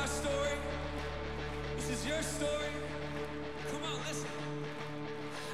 [0.00, 0.56] our story.
[1.76, 2.72] This is your story.
[3.70, 4.30] Come on, listen.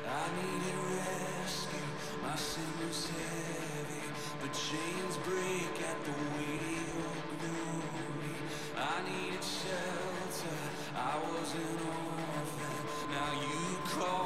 [0.07, 1.89] I needed rescue.
[2.23, 4.07] My sin was heavy,
[4.41, 8.37] but chains break at the weight of glory.
[8.77, 10.59] I needed shelter.
[10.95, 12.77] I was an orphan.
[13.11, 14.26] Now you call.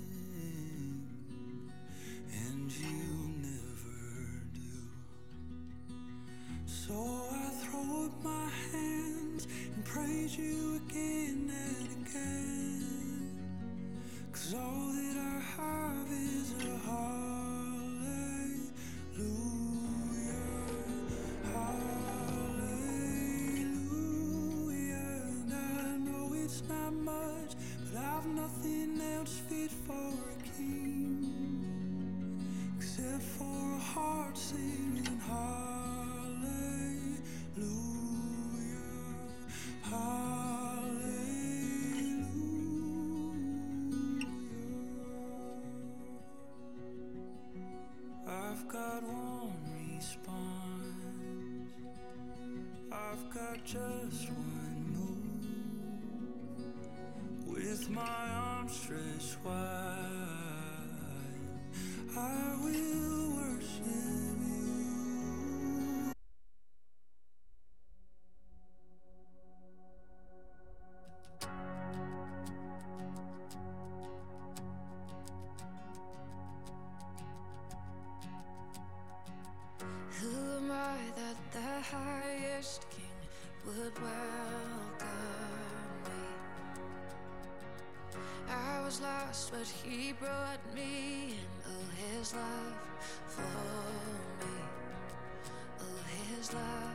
[10.37, 13.39] you again and again.
[14.31, 14.90] Cause all
[53.65, 55.45] just one move
[57.47, 59.80] with my arms stretched wide.
[92.33, 92.75] love
[93.27, 93.41] for
[94.39, 94.53] me.
[95.79, 96.90] Oh, his love.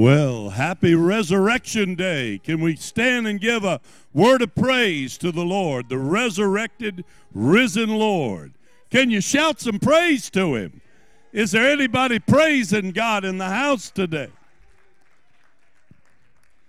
[0.00, 2.40] Well, happy Resurrection Day.
[2.42, 3.82] Can we stand and give a
[4.14, 7.04] word of praise to the Lord, the resurrected,
[7.34, 8.54] risen Lord?
[8.90, 10.80] Can you shout some praise to Him?
[11.34, 14.30] Is there anybody praising God in the house today?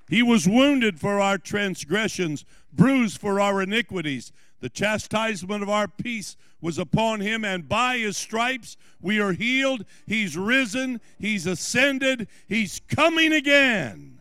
[0.10, 2.44] He was wounded for our transgressions,
[2.74, 4.34] bruised for our iniquities.
[4.60, 9.84] The chastisement of our peace was upon him, and by his stripes we are healed.
[10.06, 14.20] He's risen, he's ascended, he's coming again.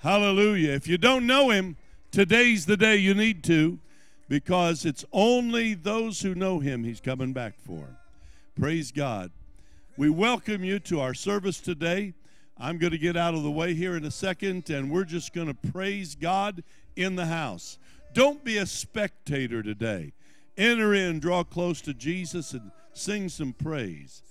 [0.00, 0.72] Hallelujah.
[0.72, 1.76] If you don't know him,
[2.10, 3.78] today's the day you need to,
[4.28, 7.86] because it's only those who know him he's coming back for.
[8.58, 9.30] Praise God.
[9.96, 12.14] We welcome you to our service today.
[12.58, 15.32] I'm going to get out of the way here in a second, and we're just
[15.32, 16.62] going to praise God
[16.96, 17.78] in the house.
[18.12, 20.12] Don't be a spectator today.
[20.56, 24.22] Enter in, draw close to Jesus, and sing some praise.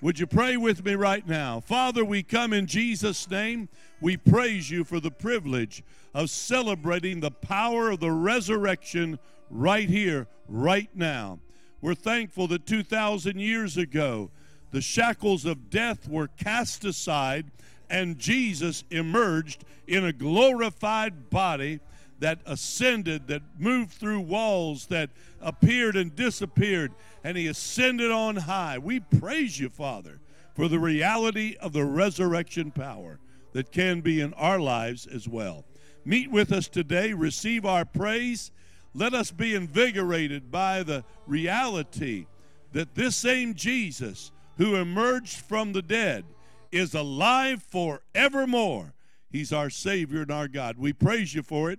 [0.00, 1.58] Would you pray with me right now?
[1.58, 3.68] Father, we come in Jesus' name.
[4.00, 5.82] We praise you for the privilege
[6.14, 9.18] of celebrating the power of the resurrection
[9.50, 11.40] right here, right now.
[11.80, 14.30] We're thankful that 2,000 years ago,
[14.70, 17.50] the shackles of death were cast aside
[17.90, 21.80] and Jesus emerged in a glorified body
[22.18, 25.10] that ascended, that moved through walls, that
[25.40, 28.78] appeared and disappeared, and he ascended on high.
[28.78, 30.20] We praise you, Father,
[30.54, 33.20] for the reality of the resurrection power
[33.52, 35.64] that can be in our lives as well.
[36.04, 38.50] Meet with us today, receive our praise.
[38.94, 42.26] Let us be invigorated by the reality
[42.72, 46.24] that this same Jesus who emerged from the dead
[46.72, 48.94] is alive forevermore.
[49.30, 50.78] He's our Savior and our God.
[50.78, 51.78] We praise you for it.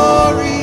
[0.00, 0.59] glory.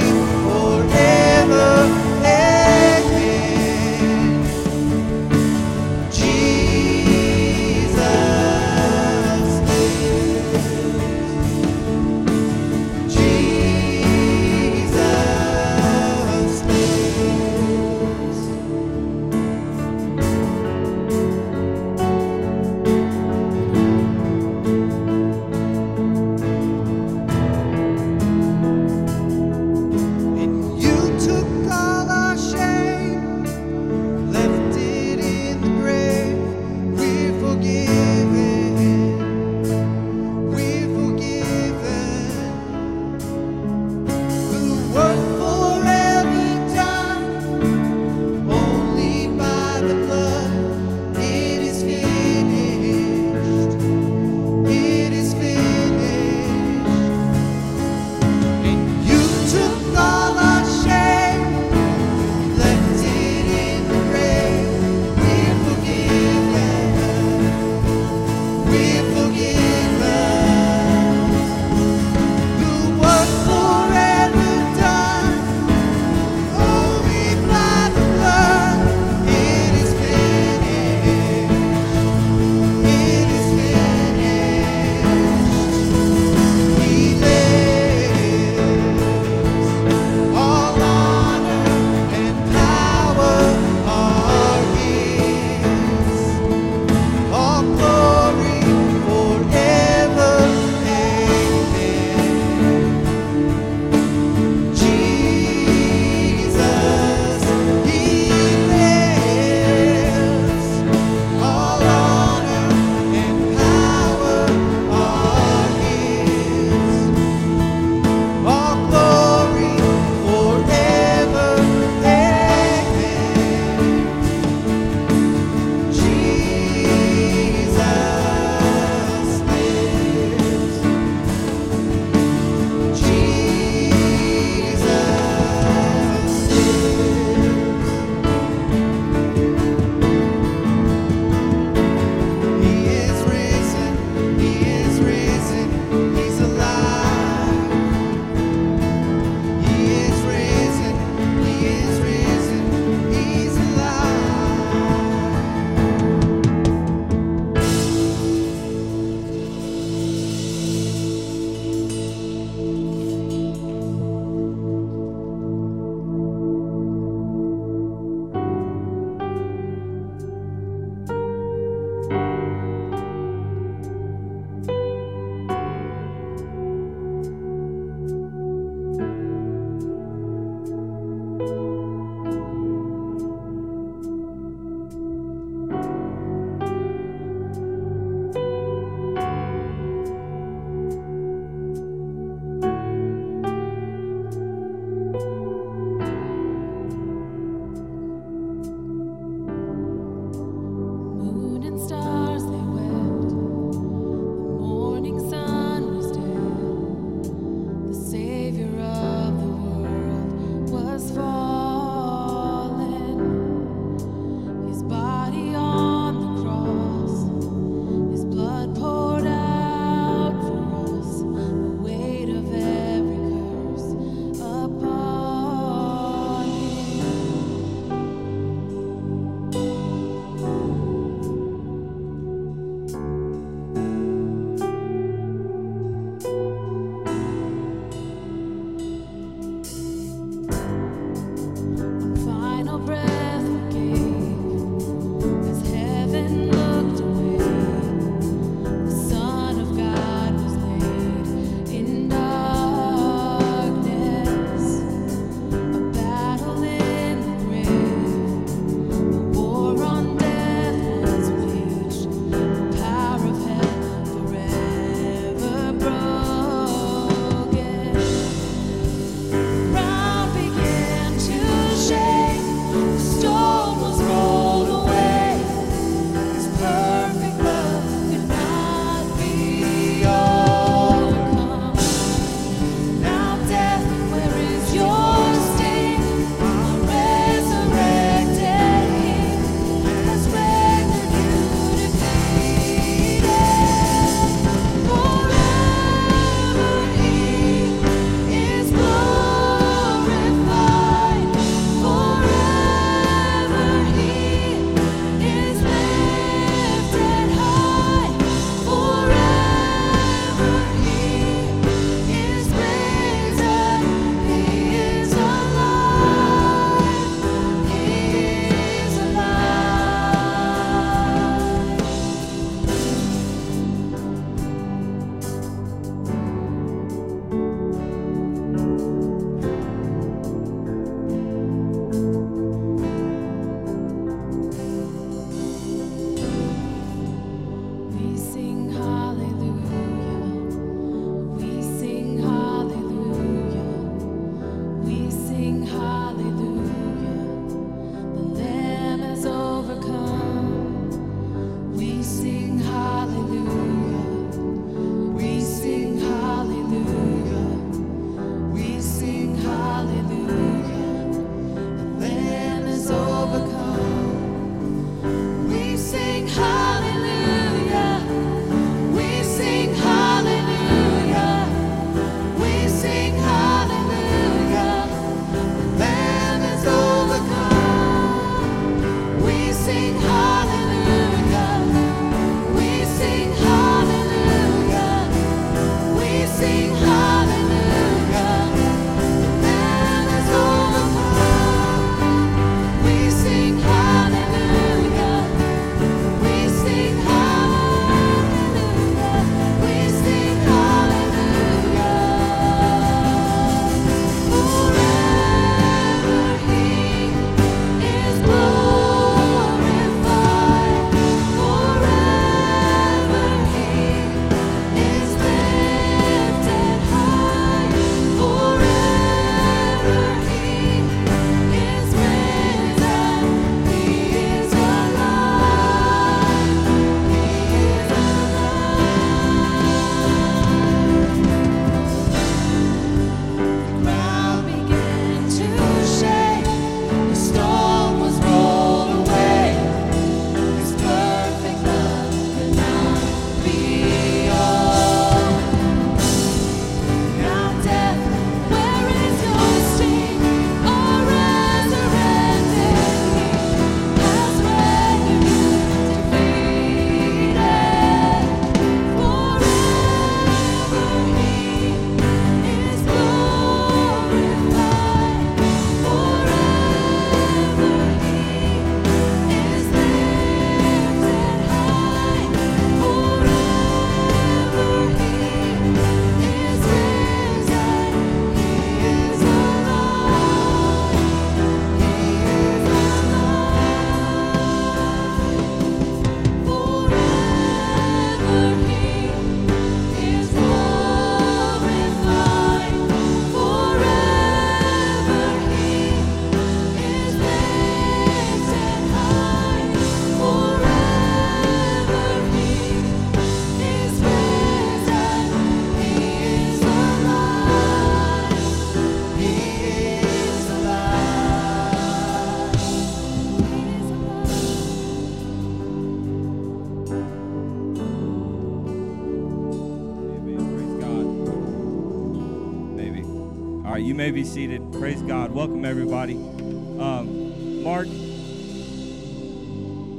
[524.18, 524.74] Be seated.
[524.74, 525.30] Praise God.
[525.30, 526.16] Welcome, everybody.
[526.16, 527.88] Um, Mark,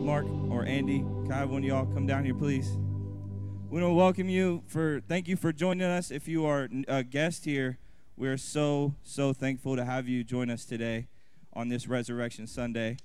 [0.04, 2.68] Mark or Andy, can I have one of y'all come down here, please?
[3.70, 6.10] We want to welcome you for, thank you for joining us.
[6.10, 7.78] If you are a guest here,
[8.16, 11.06] we're so, so thankful to have you join us today
[11.52, 12.96] on this Resurrection Sunday.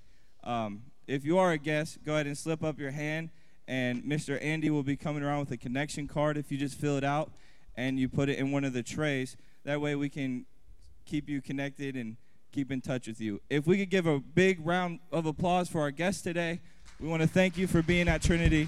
[0.43, 3.29] Um, if you are a guest, go ahead and slip up your hand,
[3.67, 4.43] and Mr.
[4.43, 7.31] Andy will be coming around with a connection card if you just fill it out
[7.75, 9.37] and you put it in one of the trays.
[9.63, 10.47] That way we can
[11.05, 12.17] keep you connected and
[12.51, 13.41] keep in touch with you.
[13.49, 16.61] If we could give a big round of applause for our guests today,
[16.99, 18.67] we want to thank you for being at Trinity.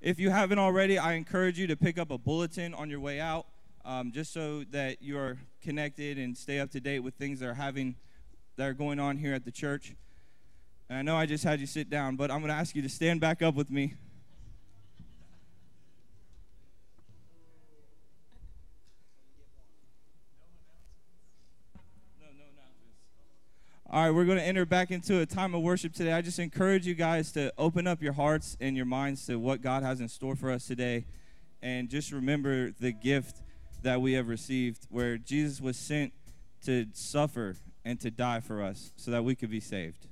[0.00, 3.18] If you haven't already, I encourage you to pick up a bulletin on your way
[3.18, 3.46] out,
[3.84, 7.48] um, just so that you are connected and stay up to date with things that
[7.48, 7.96] are having
[8.56, 9.96] that are going on here at the church.
[10.88, 12.82] And I know I just had you sit down, but I'm going to ask you
[12.82, 13.94] to stand back up with me.
[23.96, 26.12] All right, we're going to enter back into a time of worship today.
[26.12, 29.62] I just encourage you guys to open up your hearts and your minds to what
[29.62, 31.06] God has in store for us today.
[31.62, 33.40] And just remember the gift
[33.84, 36.12] that we have received, where Jesus was sent
[36.66, 37.56] to suffer
[37.86, 40.06] and to die for us so that we could be saved.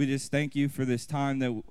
[0.00, 1.62] We just thank you for this time that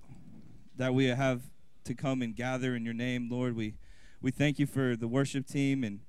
[0.77, 1.41] that we have
[1.83, 3.55] to come and gather in your name, Lord.
[3.55, 3.73] We
[4.21, 6.01] we thank you for the worship team and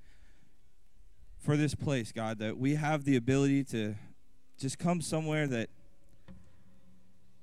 [1.39, 3.95] for this place, God, that we have the ability to
[4.59, 5.71] just come somewhere that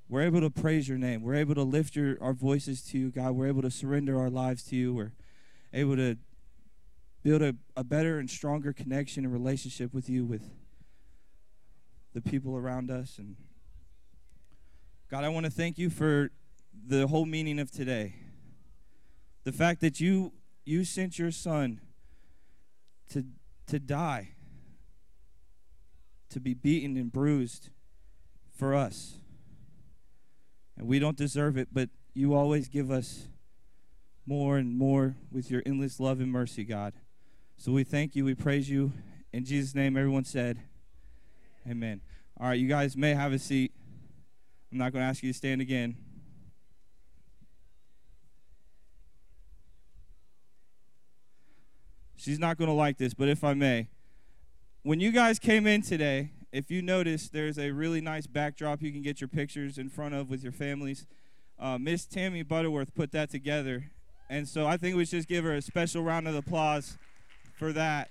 [0.07, 1.23] we're able to praise your name.
[1.23, 3.31] We're able to lift your, our voices to you, God.
[3.31, 4.93] We're able to surrender our lives to you.
[4.93, 5.13] We're
[5.73, 6.17] able to
[7.23, 10.51] build a, a better and stronger connection and relationship with you, with
[12.13, 13.17] the people around us.
[13.17, 13.37] And
[15.09, 16.31] God, I want to thank you for
[16.85, 18.15] the whole meaning of today.
[19.45, 20.33] The fact that you
[20.65, 21.79] you sent your son
[23.11, 23.23] to
[23.67, 24.31] to die,
[26.29, 27.69] to be beaten and bruised
[28.53, 29.19] for us.
[30.77, 33.29] And we don't deserve it, but you always give us
[34.25, 36.93] more and more with your endless love and mercy, God.
[37.55, 38.91] So we thank you, we praise you.
[39.31, 40.59] In Jesus' name, everyone said,
[41.65, 42.01] Amen.
[42.37, 43.71] All right, you guys may have a seat.
[44.77, 45.97] I'm not going to ask you to stand again.
[52.15, 53.87] She's not going to like this, but if I may.
[54.83, 58.91] When you guys came in today, if you notice, there's a really nice backdrop you
[58.91, 61.07] can get your pictures in front of with your families.
[61.57, 63.85] Uh, Miss Tammy Butterworth put that together.
[64.29, 66.99] And so I think we should just give her a special round of applause
[67.57, 68.09] for that.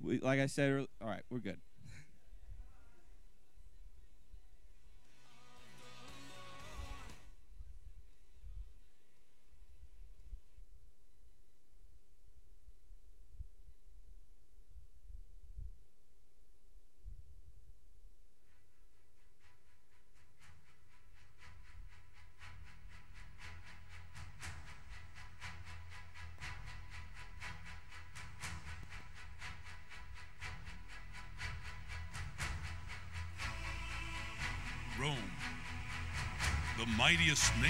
[0.00, 1.58] We, like I said, all right, we're good.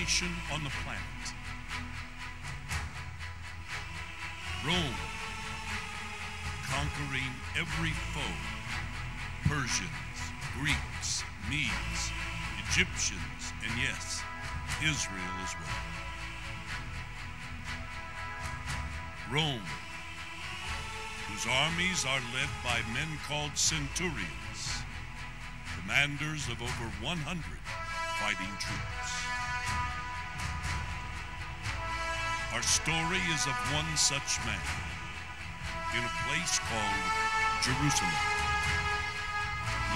[0.09, 1.02] Nation on the planet.
[4.66, 4.96] Rome,
[6.64, 8.38] conquering every foe
[9.44, 10.18] Persians,
[10.59, 12.11] Greeks, Medes,
[12.70, 14.22] Egyptians, and yes,
[14.80, 15.84] Israel as well.
[19.30, 19.68] Rome,
[21.28, 24.24] whose armies are led by men called centurions
[25.78, 27.44] commanders of over 100
[28.18, 29.07] fighting troops.
[32.55, 34.64] Our story is of one such man
[35.92, 37.05] in a place called
[37.61, 38.16] Jerusalem.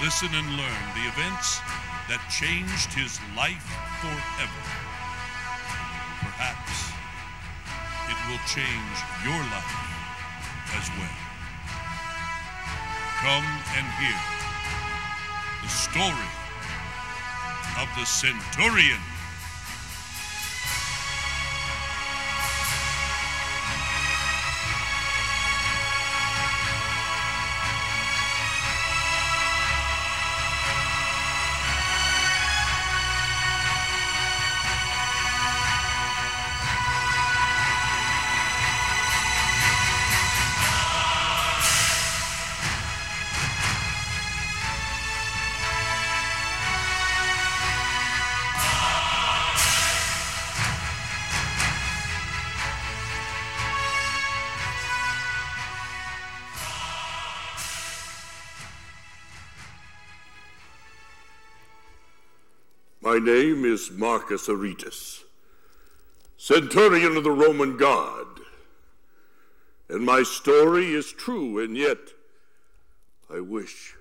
[0.01, 1.57] Listen and learn the events
[2.09, 3.65] that changed his life
[4.05, 4.63] forever.
[6.21, 6.93] Perhaps
[8.13, 9.73] it will change your life
[10.77, 11.17] as well.
[13.17, 13.49] Come
[13.81, 14.21] and hear
[15.65, 16.31] the story
[17.81, 19.01] of the centurion.
[63.23, 65.23] Name is Marcus Aretas,
[66.37, 68.27] centurion of the Roman Guard.
[69.89, 71.99] And my story is true, and yet
[73.33, 73.95] I wish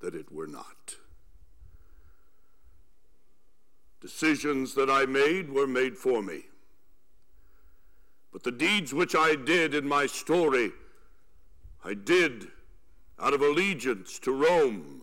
[0.00, 0.96] that it were not.
[4.00, 6.42] Decisions that I made were made for me.
[8.32, 10.72] But the deeds which I did in my story,
[11.84, 12.48] I did
[13.18, 15.02] out of allegiance to Rome,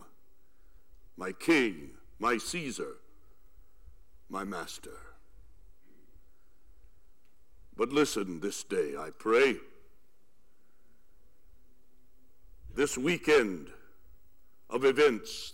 [1.16, 2.96] my king, my Caesar,
[4.34, 4.98] my master.
[7.76, 9.58] But listen this day, I pray.
[12.74, 13.68] This weekend
[14.68, 15.52] of events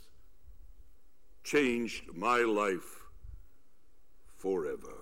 [1.45, 3.05] changed my life
[4.39, 4.97] forever.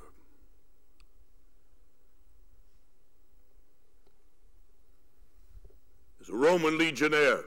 [6.20, 7.44] As a Roman legionnaire,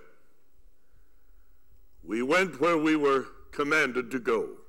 [2.06, 4.61] we went where we were commanded to go.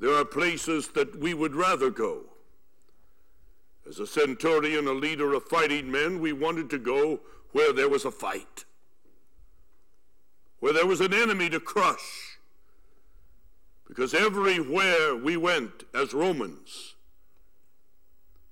[0.00, 2.22] There are places that we would rather go,
[3.86, 7.20] As a centurion, a leader of fighting men, we wanted to go
[7.52, 8.64] where there was a fight,
[10.60, 12.38] where there was an enemy to crush.
[13.86, 16.94] Because everywhere we went as Romans,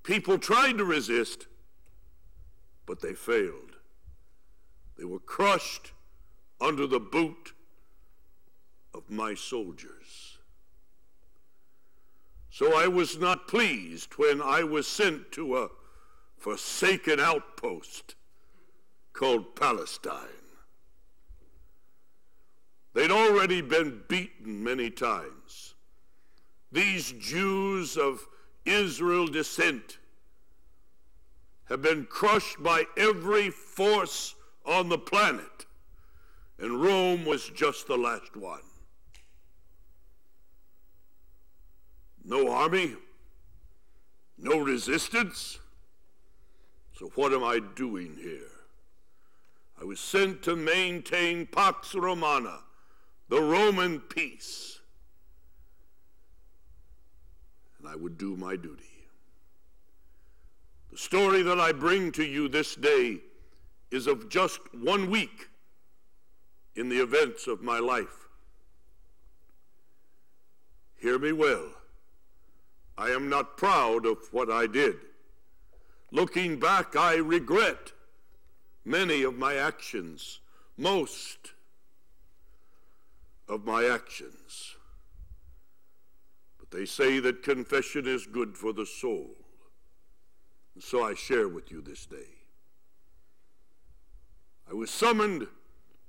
[0.03, 1.47] people tried to resist,
[2.85, 3.77] but they failed.
[4.99, 5.93] They were crushed
[6.61, 7.55] under the boot
[8.93, 10.28] of my soldiers.
[12.59, 15.69] So I was not pleased when I was sent to a
[16.39, 18.17] forsaken outpost
[19.13, 20.43] called Palestine.
[22.95, 25.77] They'd already been beaten many times.
[26.73, 28.27] These Jews of
[28.65, 29.99] Israel descent
[31.67, 34.35] have been crushed by every force
[34.67, 35.67] on the planet,
[36.59, 38.68] and Rome was just the last one.
[42.29, 42.95] No army,
[44.37, 45.61] no resistance.
[46.93, 48.51] So, what am I doing here?
[49.81, 52.59] I was sent to maintain Pax Romana,
[53.31, 54.79] the Roman peace.
[57.79, 58.85] And I would do my duty.
[60.91, 63.21] The story that I bring to you this day
[63.91, 65.49] is of just one week
[66.77, 68.29] in the events of my life.
[70.99, 71.71] Hear me well.
[72.99, 74.97] I am not proud of what I did.
[76.11, 77.93] Looking back, I regret
[78.85, 80.41] many of my actions,
[80.77, 81.53] most
[83.49, 84.75] of my actions.
[86.59, 89.31] But they say that confession is good for the soul.
[90.75, 92.35] And so I share with you this day.
[94.69, 95.47] I was summoned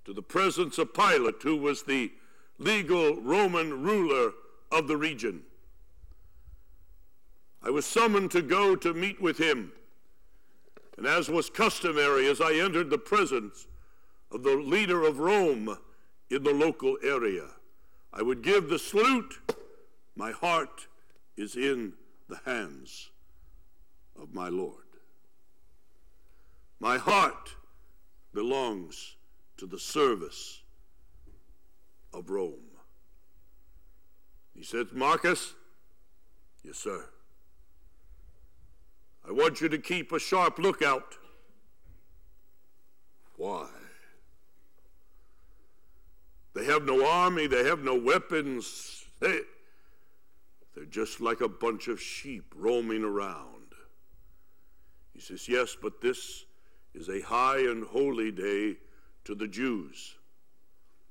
[0.05, 2.11] to the presence of Pilate, who was the
[2.57, 4.31] legal Roman ruler
[4.71, 5.43] of the region.
[7.61, 9.71] I was summoned to go to meet with him.
[10.97, 13.67] And as was customary, as I entered the presence
[14.31, 15.77] of the leader of Rome
[16.29, 17.45] in the local area,
[18.13, 19.39] I would give the salute.
[20.15, 20.87] My heart
[21.37, 21.93] is in
[22.27, 23.09] the hands
[24.21, 24.83] of my Lord.
[26.79, 27.55] My heart
[28.33, 29.15] belongs
[29.57, 30.61] to the service
[32.13, 32.53] of Rome.
[34.55, 35.53] He said, Marcus,
[36.63, 37.05] yes, sir.
[39.27, 41.17] I want you to keep a sharp lookout.
[43.35, 43.67] Why?
[46.53, 49.05] They have no army, they have no weapons.
[49.19, 49.39] They,
[50.75, 53.73] they're just like a bunch of sheep roaming around.
[55.13, 56.45] He says, Yes, but this
[56.93, 58.77] is a high and holy day
[59.25, 60.15] to the Jews.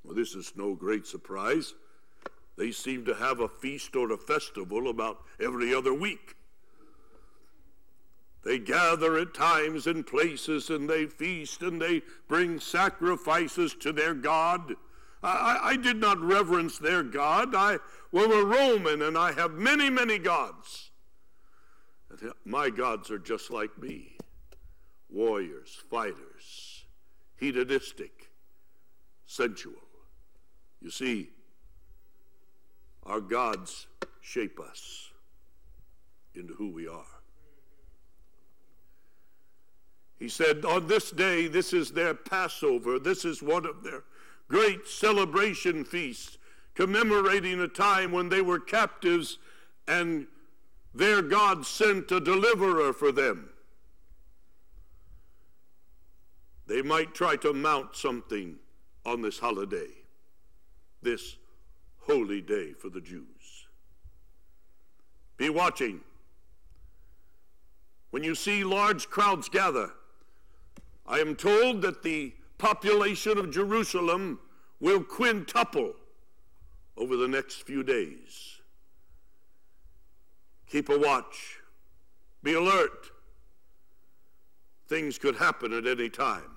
[0.03, 1.75] Well, this is no great surprise.
[2.57, 6.35] They seem to have a feast or a festival about every other week.
[8.49, 14.15] They gather at times and places and they feast and they bring sacrifices to their
[14.15, 14.75] God.
[15.23, 17.55] I, I did not reverence their God.
[17.55, 17.77] I
[18.11, 20.93] was a Roman and I have many, many gods.
[22.09, 24.17] And My gods are just like me
[25.11, 26.87] warriors, fighters,
[27.37, 28.31] hedonistic,
[29.27, 29.75] sensual.
[30.81, 31.29] You see,
[33.05, 33.89] our gods
[34.23, 35.11] shape us
[36.35, 37.18] into who we are.
[40.19, 42.99] He said, On this day, this is their Passover.
[42.99, 44.05] This is one of their
[44.49, 46.39] great celebration feasts,
[46.75, 49.39] commemorating a time when they were captives
[49.87, 50.27] and
[50.95, 53.51] their God sent a deliverer for them.
[56.67, 58.57] They might try to mount something
[59.07, 59.89] on this holiday,
[61.03, 61.37] this
[62.01, 63.25] holy day for the Jews.
[65.37, 66.01] Be watching.
[68.11, 69.93] When you see large crowds gather,
[71.09, 74.41] I am told that the population of Jerusalem
[74.79, 75.95] will quintuple
[76.99, 78.61] over the next few days.
[80.71, 81.61] Keep a watch.
[82.43, 83.11] Be alert.
[84.87, 86.57] Things could happen at any time.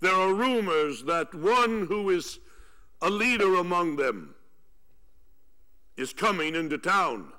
[0.00, 2.40] There are rumors that one who is
[3.00, 4.34] a leader among them
[5.96, 7.32] is coming into town.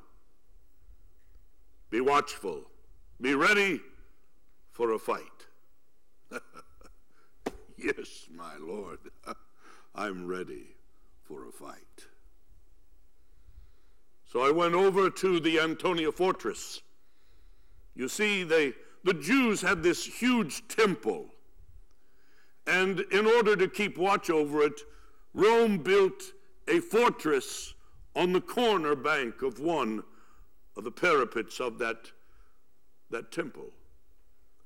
[1.89, 2.64] Be watchful.
[3.20, 3.82] Be ready
[4.72, 5.47] for a fight.
[7.97, 8.99] yes, my Lord,
[9.95, 10.75] I'm ready
[11.23, 12.05] for a fight.
[14.25, 16.82] So I went over to the Antonia fortress.
[17.95, 18.73] You see, they,
[19.03, 21.28] the Jews had this huge temple
[22.67, 24.82] and in order to keep watch over it,
[25.34, 26.34] Rome built
[26.67, 27.73] a fortress
[28.15, 30.03] on the corner bank of one
[30.75, 32.11] of the parapets of that
[33.09, 33.69] that temple.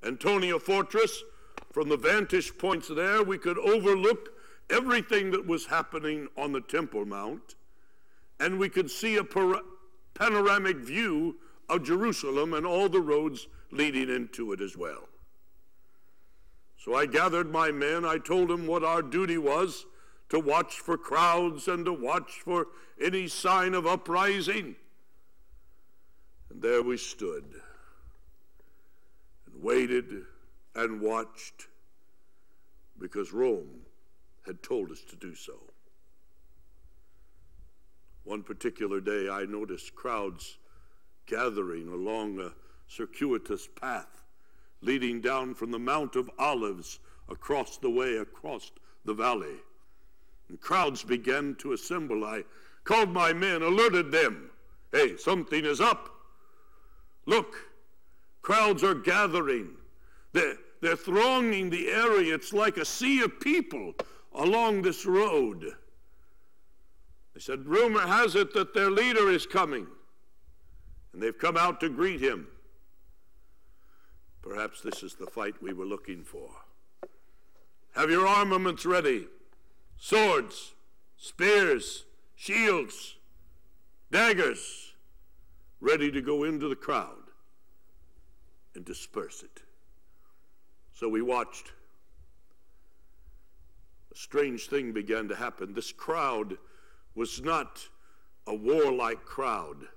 [0.04, 1.24] Antonia Fortress,
[1.72, 4.30] from the vantage points there, we could overlook
[4.70, 7.56] everything that was happening on the Temple Mount,
[8.40, 9.24] and we could see a
[10.14, 11.38] panoramic view
[11.70, 15.08] of Jerusalem and all the roads leading into it as well.
[16.78, 18.04] So I gathered my men.
[18.04, 19.86] I told them what our duty was
[20.30, 22.68] to watch for crowds and to watch for
[23.00, 24.76] any sign of uprising.
[26.50, 27.46] And there we stood
[29.46, 30.26] and waited
[30.76, 31.68] and watched
[33.00, 33.82] because Rome
[34.46, 35.54] had told us to do so.
[38.24, 40.58] One particular day, I noticed crowds
[41.26, 42.52] gathering along a
[42.88, 44.22] circuitous path
[44.82, 47.00] leading down from the Mount of Olives
[47.30, 48.72] across the way, across
[49.06, 49.56] the valley.
[50.50, 52.26] And crowds began to assemble.
[52.26, 52.44] I
[52.84, 54.50] called my men, alerted them.
[54.92, 56.10] Hey, something is up.
[57.26, 57.56] Look,
[58.42, 59.70] crowds are gathering.
[60.34, 62.36] They're, they're thronging the area.
[62.36, 63.94] It's like a sea of people
[64.34, 65.76] along this road.
[67.34, 69.88] They said, Rumor has it that their leader is coming.
[71.14, 72.48] And they've come out to greet him.
[74.42, 76.50] Perhaps this is the fight we were looking for.
[77.96, 79.28] Have your armaments ready
[79.98, 80.74] swords,
[81.16, 82.06] spears,
[82.36, 83.18] shields,
[84.12, 84.94] daggers,
[85.80, 87.22] ready to go into the crowd
[88.74, 89.62] and disperse it.
[91.02, 91.72] So we watched.
[94.12, 95.74] A strange thing began to happen.
[95.74, 96.60] This crowd
[97.16, 97.88] was not
[98.46, 99.88] a warlike crowd.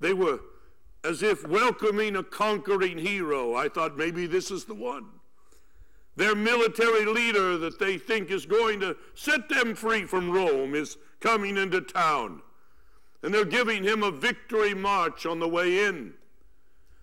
[0.00, 0.40] They were
[1.02, 3.54] as if welcoming a conquering hero.
[3.54, 5.06] I thought maybe this is the one.
[6.14, 10.98] Their military leader that they think is going to set them free from Rome is
[11.20, 12.42] coming into town.
[13.22, 16.17] And they're giving him a victory march on the way in.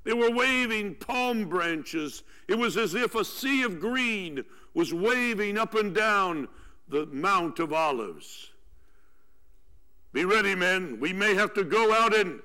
[0.05, 2.23] They were waving palm branches.
[2.47, 6.47] It was as if a sea of green was waving up and down
[6.87, 8.51] the Mount of Olives.
[10.13, 10.99] Be ready, men.
[10.99, 12.39] We may have to go out and.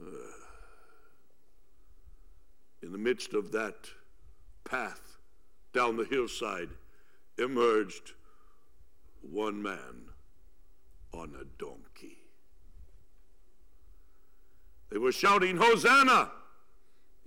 [0.00, 0.10] Uh,
[2.82, 3.90] in the midst of that
[4.64, 5.18] path
[5.74, 6.70] down the hillside
[7.38, 8.12] emerged
[9.20, 10.08] one man
[11.12, 11.85] on a donkey.
[14.90, 16.30] They were shouting, Hosanna!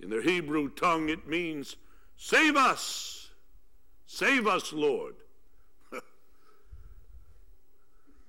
[0.00, 1.76] In their Hebrew tongue, it means,
[2.16, 3.30] Save us!
[4.06, 5.14] Save us, Lord!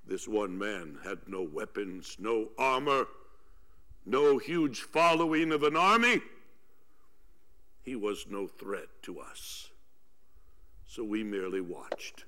[0.08, 3.08] this one man had no weapons, no armor,
[4.06, 6.22] no huge following of an army.
[7.84, 9.70] He was no threat to us.
[10.86, 12.26] So we merely watched.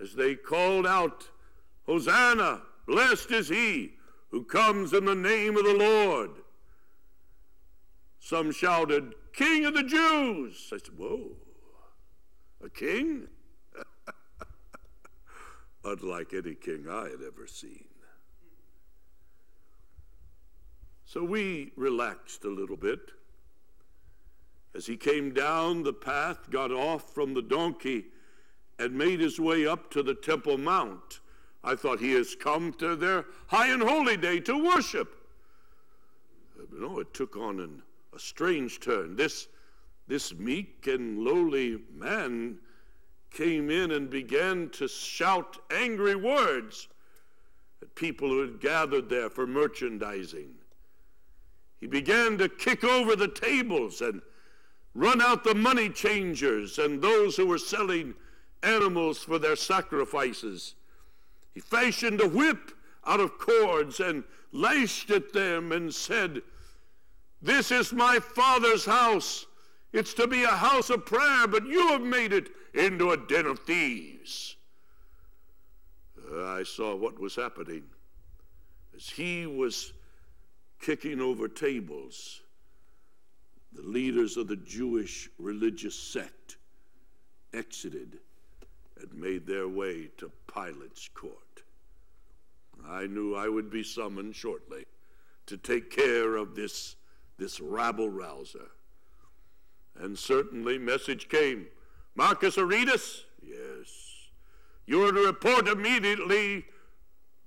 [0.00, 1.28] As they called out,
[1.86, 3.97] Hosanna, blessed is he
[4.30, 6.30] who comes in the name of the Lord.
[8.20, 10.70] Some shouted, King of the Jews.
[10.72, 11.30] I said, Whoa,
[12.62, 13.28] a king?
[15.84, 17.84] Unlike any king I had ever seen.
[21.06, 23.00] So we relaxed a little bit.
[24.74, 28.04] As he came down the path, got off from the donkey,
[28.78, 31.20] and made his way up to the Temple Mount.
[31.68, 35.14] I thought he has come to their high and holy day to worship.
[36.56, 37.82] But no, it took on an,
[38.16, 39.16] a strange turn.
[39.16, 39.48] This,
[40.06, 42.56] this meek and lowly man
[43.30, 46.88] came in and began to shout angry words
[47.82, 50.54] at people who had gathered there for merchandising.
[51.80, 54.22] He began to kick over the tables and
[54.94, 58.14] run out the money changers and those who were selling
[58.62, 60.74] animals for their sacrifices.
[61.54, 62.72] He fashioned a whip
[63.06, 66.42] out of cords and lashed at them and said,
[67.40, 69.46] This is my father's house.
[69.92, 73.46] It's to be a house of prayer, but you have made it into a den
[73.46, 74.56] of thieves.
[76.30, 77.84] Uh, I saw what was happening
[78.94, 79.92] as he was
[80.80, 82.42] kicking over tables.
[83.72, 86.56] The leaders of the Jewish religious sect
[87.54, 88.18] exited
[89.00, 91.62] and made their way to Pilate's court.
[92.86, 94.86] I knew I would be summoned shortly
[95.46, 96.96] to take care of this,
[97.38, 98.70] this rabble rouser.
[99.98, 101.66] And certainly, message came
[102.14, 103.24] Marcus Aurelius?
[103.42, 104.28] Yes.
[104.86, 106.64] You are to report immediately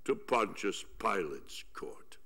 [0.05, 2.17] to Pontius Pilate's court.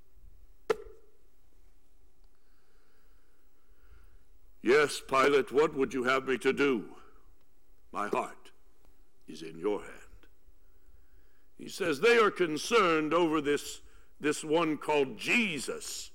[4.62, 6.86] Yes, Pilate, what would you have me to do?
[7.92, 8.45] My heart
[9.28, 9.92] is in your hand.
[11.58, 13.82] He says they are concerned over this,
[14.20, 16.12] this one called Jesus,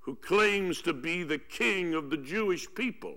[0.00, 3.16] who claims to be the king of the Jewish people.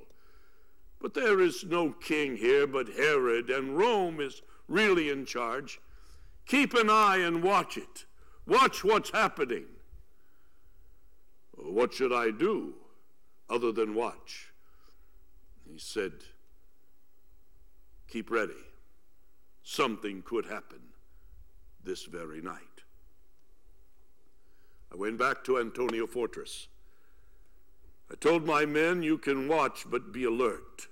[0.99, 5.79] But there is no king here but Herod, and Rome is really in charge.
[6.45, 8.05] Keep an eye and watch it.
[8.45, 9.65] Watch what's happening.
[11.55, 12.73] What should I do
[13.49, 14.53] other than watch?
[15.69, 16.13] He said,
[18.07, 18.53] Keep ready.
[19.63, 20.81] Something could happen
[21.83, 22.59] this very night.
[24.91, 26.67] I went back to Antonia Fortress.
[28.11, 30.87] I told my men, You can watch, but be alert.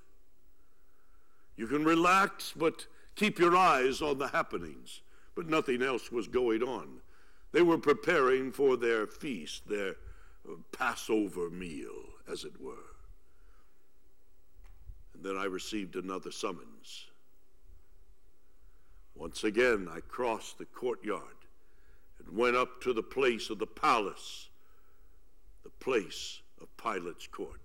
[1.55, 5.01] You can relax, but keep your eyes on the happenings.
[5.35, 7.01] But nothing else was going on.
[7.51, 9.95] They were preparing for their feast, their
[10.49, 12.95] uh, Passover meal, as it were.
[15.13, 17.10] And then I received another summons.
[19.15, 21.21] Once again, I crossed the courtyard
[22.19, 24.49] and went up to the place of the palace,
[25.63, 27.61] the place of Pilate's court.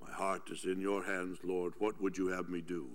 [0.00, 1.74] My heart is in your hands, Lord.
[1.78, 2.86] What would you have me do?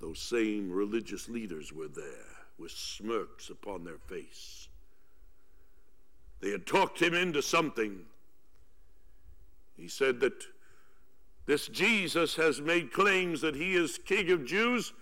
[0.00, 4.68] Those same religious leaders were there with smirks upon their face.
[6.40, 8.00] They had talked him into something.
[9.76, 10.46] He said that
[11.50, 14.92] this Jesus has made claims that he is King of Jews,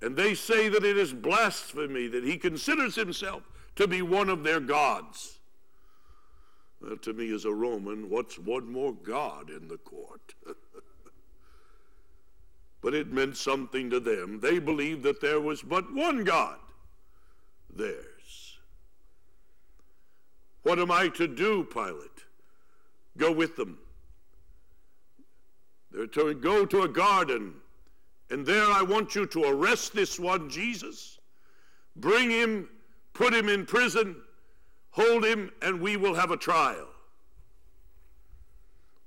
[0.00, 3.44] and they say that it is blasphemy, that he considers himself
[3.76, 5.38] to be one of their gods.
[6.80, 10.34] Well, to me, as a Roman, what's one more God in the court?
[12.82, 14.40] but it meant something to them.
[14.40, 16.58] They believed that there was but one God,
[17.72, 18.58] theirs.
[20.64, 22.24] What am I to do, Pilate?
[23.16, 23.78] Go with them.
[25.92, 27.54] They're to go to a garden,
[28.30, 31.18] and there I want you to arrest this one, Jesus,
[31.96, 32.68] bring him,
[33.12, 34.16] put him in prison,
[34.90, 36.88] hold him, and we will have a trial.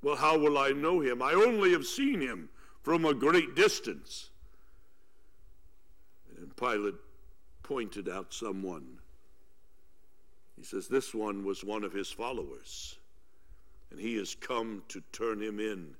[0.03, 1.23] Well, how will I know him?
[1.23, 2.49] I only have seen him
[2.83, 4.29] from a great distance.
[6.37, 6.93] And Pilate
[7.63, 8.99] pointed out someone.
[10.55, 12.99] He says, This one was one of his followers,
[13.89, 15.95] and he has come to turn him in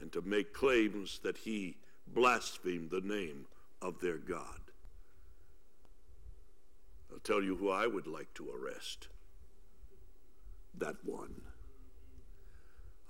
[0.00, 1.76] and to make claims that he
[2.06, 3.46] blasphemed the name
[3.82, 4.60] of their God.
[7.12, 9.08] I'll tell you who I would like to arrest
[10.78, 11.40] that one.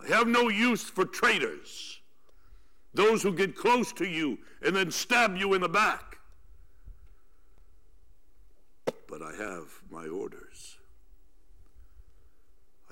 [0.01, 2.01] I have no use for traitors,
[2.95, 6.19] those who get close to you and then stab you in the back.
[9.09, 10.79] But I have my orders.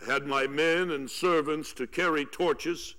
[0.00, 2.96] I had my men and servants to carry torches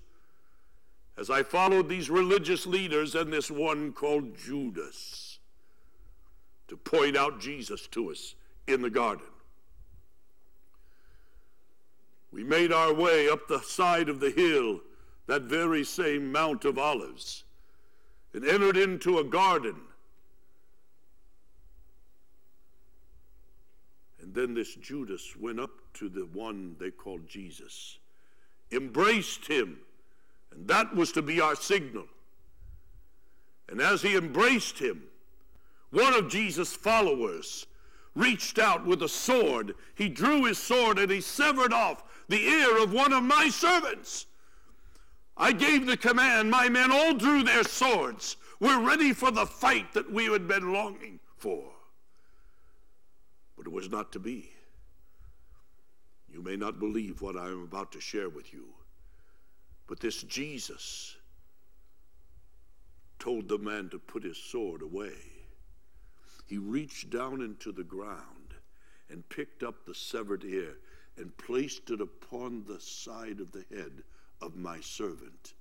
[1.18, 5.40] as I followed these religious leaders and this one called Judas
[6.68, 8.36] to point out Jesus to us
[8.68, 9.28] in the garden.
[12.32, 14.82] We made our way up the side of the hill,
[15.28, 17.46] that very same Mount of Olives,
[18.34, 19.76] and entered into a garden.
[24.22, 28.00] And then this Judas went up to the one they called Jesus,
[28.72, 29.78] embraced him,
[30.56, 32.06] and that was to be our signal.
[33.70, 35.04] And as he embraced him,
[35.92, 37.66] one of Jesus' followers
[38.16, 39.76] reached out with a sword.
[39.96, 44.26] He drew his sword and he severed off the ear of one of my servants.
[45.38, 46.50] I gave the command.
[46.50, 48.38] My men all drew their swords.
[48.60, 51.66] We're ready for the fight that we had been longing for.
[53.58, 54.52] But it was not to be.
[56.32, 58.66] You may not believe what I am about to share with you,
[59.88, 61.16] but this Jesus
[63.20, 65.16] told the man to put his sword away.
[66.48, 68.54] He reached down into the ground
[69.10, 70.78] and picked up the severed ear
[71.18, 74.04] and placed it upon the side of the head
[74.42, 75.54] of my servant.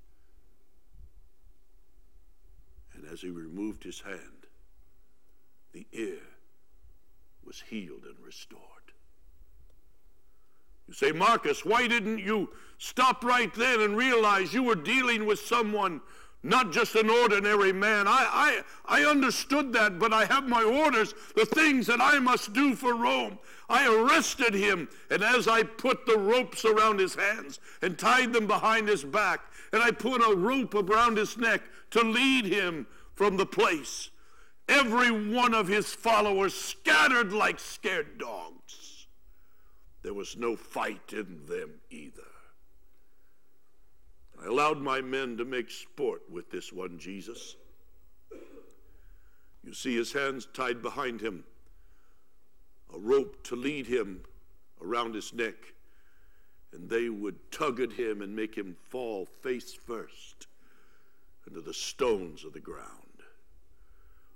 [2.95, 4.47] And as he removed his hand,
[5.73, 6.21] the ear
[7.45, 8.84] was healed and restored.
[10.89, 15.41] You say, Marcus, why didn't you stop right then and realize you were dealing with
[15.41, 16.01] someone
[16.45, 18.07] not just an ordinary man.
[18.07, 22.53] I, I, I understood that, but I have my orders, the things that I must
[22.53, 23.39] do for Rome.
[23.69, 28.47] I arrested him, and as I put the ropes around his hands and tied them
[28.47, 29.41] behind his back,
[29.73, 31.63] and I put a rope around his neck
[31.93, 34.11] to lead him from the place,
[34.69, 38.84] every one of his followers scattered like scared dogs.
[40.05, 42.21] There was no fight in them either.
[44.41, 47.57] I allowed my men to make sport with this one Jesus.
[49.65, 51.43] You see his hands tied behind him,
[52.95, 54.21] a rope to lead him
[54.83, 55.55] around his neck,
[56.75, 60.49] and they would tug at him and make him fall face first
[61.47, 63.23] into the stones of the ground.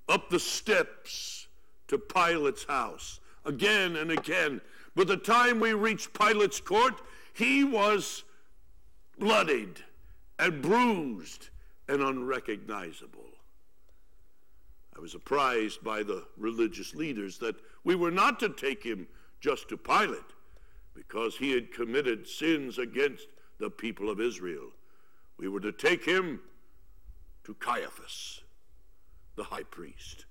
[0.09, 1.47] Up the steps
[1.88, 4.62] to Pilate's house, again and again.
[4.98, 7.00] By the time we reached Pilate's court,
[7.32, 8.24] he was
[9.16, 9.78] bloodied
[10.40, 11.50] and bruised
[11.86, 13.30] and unrecognizable.
[14.96, 17.54] I was apprised by the religious leaders that
[17.84, 19.06] we were not to take him
[19.40, 20.18] just to Pilate
[20.96, 23.28] because he had committed sins against
[23.60, 24.70] the people of Israel.
[25.36, 26.40] We were to take him
[27.44, 28.40] to Caiaphas,
[29.36, 30.24] the high priest.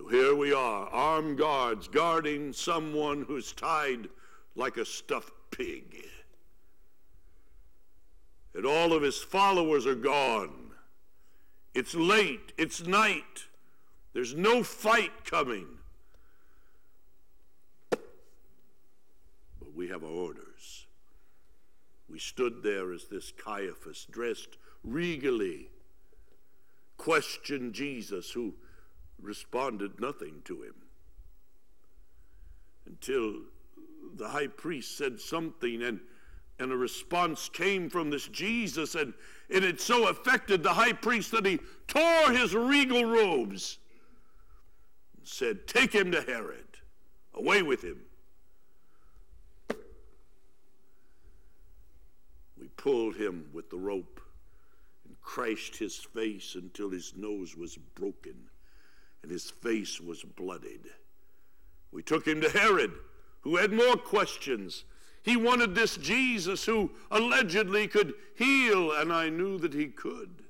[0.00, 4.08] So here we are, armed guards guarding someone who's tied
[4.56, 6.06] like a stuffed pig.
[8.54, 10.70] And all of his followers are gone.
[11.74, 13.44] It's late, it's night.
[14.14, 15.66] There's no fight coming.
[17.90, 18.00] But
[19.74, 20.86] we have our orders.
[22.08, 25.68] We stood there as this Caiaphas, dressed regally,
[26.96, 28.54] questioned Jesus, who
[29.22, 30.74] responded nothing to him
[32.86, 33.34] until
[34.16, 36.00] the high priest said something and
[36.60, 39.14] and a response came from this Jesus, and
[39.48, 43.78] it had so affected the high priest that he tore his regal robes
[45.16, 46.66] and said, Take him to Herod,
[47.32, 48.00] away with him.
[52.60, 54.20] We pulled him with the rope
[55.06, 58.49] and crashed his face until his nose was broken
[59.22, 60.86] and his face was bloodied.
[61.92, 62.92] We took him to Herod,
[63.42, 64.84] who had more questions
[65.22, 70.44] he wanted this Jesus who allegedly could heal, and I knew that he could.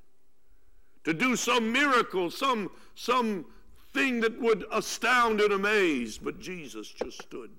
[1.05, 3.47] To do some miracle, some, some
[3.93, 6.19] thing that would astound and amaze.
[6.19, 7.51] But Jesus just stood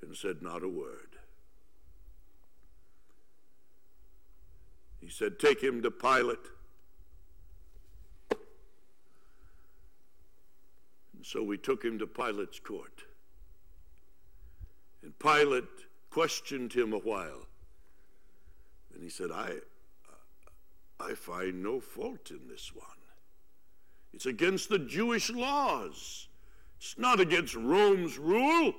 [0.00, 1.16] and said not a word.
[5.00, 6.38] He said, Take him to Pilate.
[11.22, 13.04] And so we took him to Pilate's court.
[15.04, 17.46] And Pilate questioned him a while.
[18.92, 19.52] And he said, I,
[20.98, 22.86] I find no fault in this one.
[24.12, 26.26] It's against the Jewish laws.
[26.78, 28.74] It's not against Rome's rule.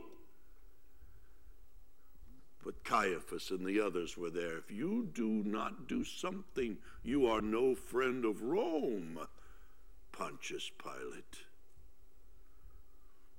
[2.61, 4.57] But Caiaphas and the others were there.
[4.57, 9.17] If you do not do something, you are no friend of Rome,
[10.11, 11.45] Pontius Pilate.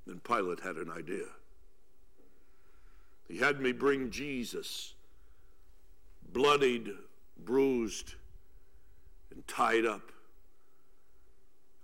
[0.07, 1.27] Then Pilate had an idea.
[3.29, 4.95] He had me bring Jesus,
[6.33, 6.91] bloodied,
[7.39, 8.15] bruised,
[9.31, 10.13] and tied up.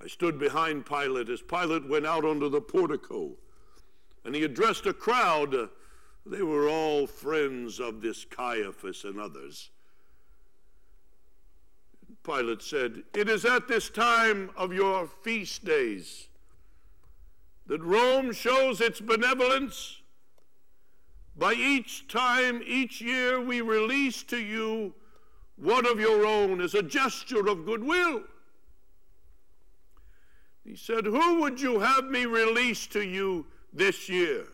[0.03, 3.33] I stood behind Pilate as Pilate went out onto the portico,
[4.25, 5.71] and he addressed a crowd.
[6.27, 9.71] They were all friends of this Caiaphas and others.
[12.23, 16.29] Pilate said, It is at this time of your feast days
[17.71, 19.99] that Rome shows its benevolence
[21.37, 24.93] by each time, each year, we release to you
[25.55, 28.25] one of your own as a gesture of goodwill.
[30.65, 34.47] He said, Who would you have me release to you this year?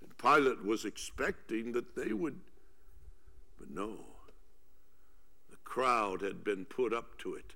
[0.00, 2.38] And Pilate was expecting that they would,
[3.58, 3.96] but no.
[5.50, 7.54] The crowd had been put up to it.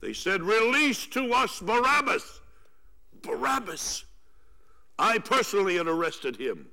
[0.00, 2.40] They said, Release to us Barabbas.
[3.24, 4.04] Barabbas.
[4.98, 6.68] I personally had arrested him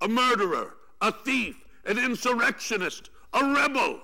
[0.00, 4.00] a murderer, a thief, an insurrectionist, a rebel.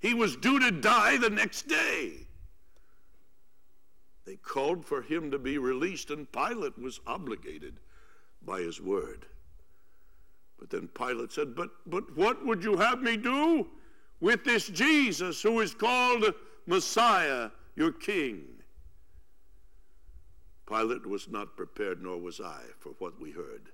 [0.00, 2.26] He was due to die the next day.
[4.24, 7.74] They called for him to be released, and Pilate was obligated
[8.44, 9.26] by his word.
[10.58, 13.66] But then Pilate said, But, but what would you have me do
[14.20, 16.32] with this Jesus who is called
[16.66, 18.44] Messiah, your king?
[20.72, 23.68] Pilate was not prepared, nor was I, for what we heard.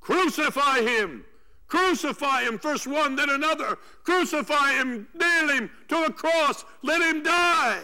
[0.00, 1.24] Crucify him!
[1.66, 3.78] Crucify him, first one, then another.
[4.04, 7.82] Crucify him, nail him to a cross, let him die.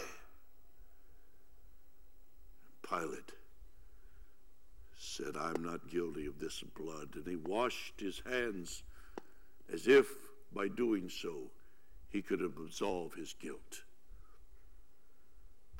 [2.89, 3.33] Pilate
[4.97, 7.11] said, I'm not guilty of this blood.
[7.15, 8.83] And he washed his hands
[9.73, 10.07] as if
[10.53, 11.51] by doing so
[12.11, 13.83] he could absolve his guilt.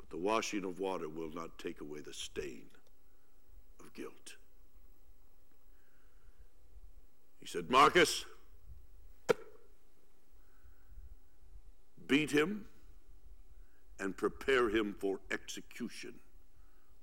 [0.09, 2.67] The washing of water will not take away the stain
[3.79, 4.35] of guilt.
[7.39, 8.25] He said, Marcus,
[12.07, 12.65] beat him
[13.99, 16.13] and prepare him for execution.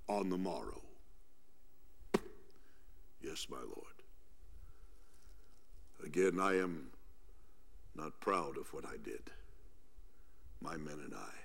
[0.09, 0.83] on the morrow.
[3.23, 4.03] Yes, my Lord.
[6.05, 6.91] Again, I am
[7.95, 9.31] not proud of what I did,
[10.61, 11.44] my men and I.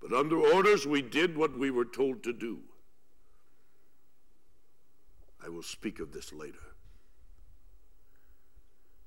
[0.00, 2.60] But under orders, we did what we were told to do.
[5.44, 6.58] I will speak of this later.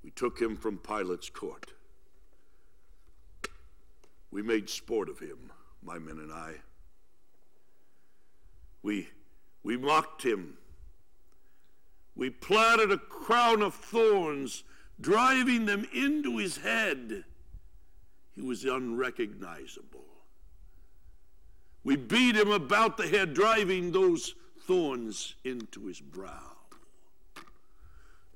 [0.03, 1.73] We took him from Pilate's court.
[4.31, 5.51] We made sport of him,
[5.83, 6.55] my men and I.
[8.81, 9.09] We,
[9.63, 10.57] we mocked him.
[12.15, 14.63] We planted a crown of thorns,
[14.99, 17.23] driving them into his head.
[18.35, 20.05] He was unrecognizable.
[21.89, 24.35] We beat him about the head, driving those
[24.67, 26.51] thorns into his brow.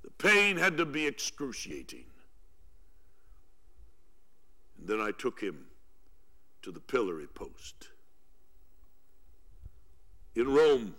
[0.03, 2.05] The pain had to be excruciating.
[4.79, 5.67] And then I took him
[6.63, 7.89] to the pillory post.
[10.33, 10.95] In Rome,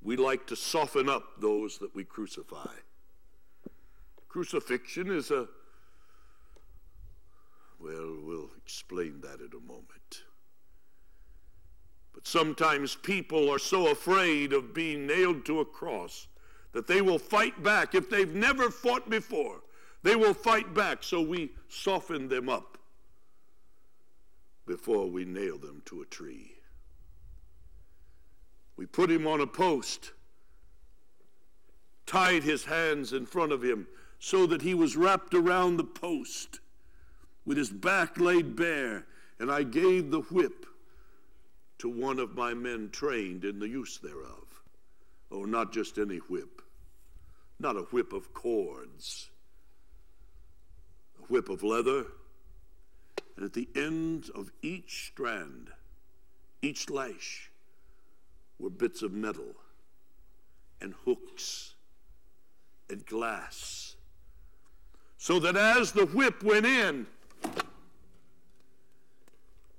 [0.00, 2.72] we like to soften up those that we crucify.
[4.30, 5.46] Crucifixion is a,
[7.78, 10.24] well, we'll explain that in a moment.
[12.14, 16.28] But sometimes people are so afraid of being nailed to a cross
[16.72, 17.94] that they will fight back.
[17.94, 19.62] If they've never fought before,
[20.02, 21.02] they will fight back.
[21.02, 22.78] So we soften them up
[24.66, 26.52] before we nail them to a tree.
[28.76, 30.12] We put him on a post,
[32.06, 33.86] tied his hands in front of him
[34.18, 36.60] so that he was wrapped around the post
[37.44, 39.06] with his back laid bare,
[39.38, 40.66] and I gave the whip
[41.78, 44.62] to one of my men trained in the use thereof.
[45.30, 46.62] Oh, not just any whip,
[47.58, 49.30] not a whip of cords,
[51.18, 52.06] a whip of leather
[53.36, 55.70] and at the end of each strand,
[56.62, 57.50] each lash,
[58.58, 59.54] were bits of metal
[60.80, 61.74] and hooks
[62.88, 63.96] and glass.
[65.18, 67.06] So that as the whip went in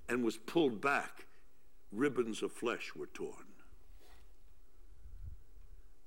[0.10, 1.24] and was pulled back,
[1.96, 3.46] ribbons of flesh were torn.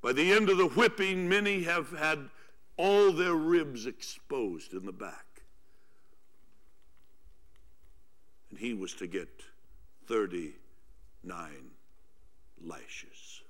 [0.01, 2.31] By the end of the whipping, many have had
[2.77, 5.24] all their ribs exposed in the back.
[8.51, 9.28] and he was to get
[10.06, 11.51] 39
[12.65, 13.43] lashes.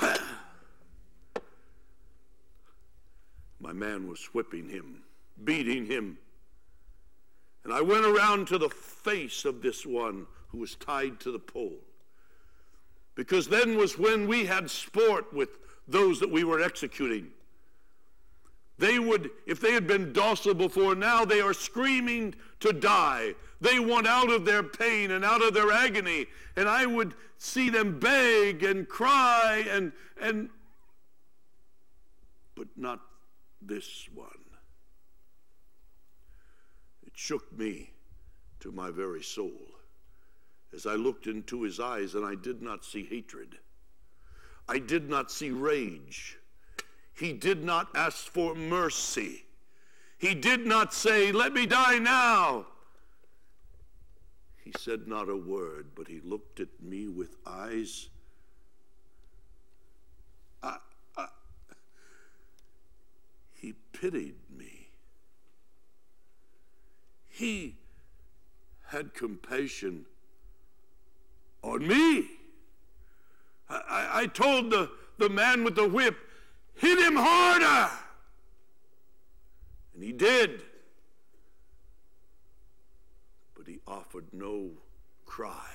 [3.60, 5.02] My man was whipping him,
[5.44, 6.18] beating him.
[7.66, 11.40] And I went around to the face of this one who was tied to the
[11.40, 11.80] pole.
[13.16, 15.48] Because then was when we had sport with
[15.88, 17.26] those that we were executing.
[18.78, 23.34] They would, if they had been docile before, now they are screaming to die.
[23.60, 26.26] They want out of their pain and out of their agony.
[26.54, 29.90] And I would see them beg and cry and,
[30.20, 30.50] and,
[32.54, 33.00] but not
[33.60, 34.45] this one.
[37.16, 37.88] Shook me
[38.60, 39.72] to my very soul
[40.74, 43.56] as I looked into his eyes and I did not see hatred.
[44.68, 46.36] I did not see rage.
[47.14, 49.46] He did not ask for mercy.
[50.18, 52.66] He did not say, Let me die now.
[54.62, 58.10] He said not a word, but he looked at me with eyes.
[60.62, 60.76] I,
[61.16, 61.28] I,
[63.54, 64.34] he pitied.
[67.36, 67.74] He
[68.86, 70.06] had compassion
[71.60, 72.24] on me.
[73.68, 76.16] I, I told the, the man with the whip,
[76.76, 77.92] hit him harder.
[79.92, 80.62] And he did.
[83.54, 84.70] But he offered no
[85.26, 85.74] cry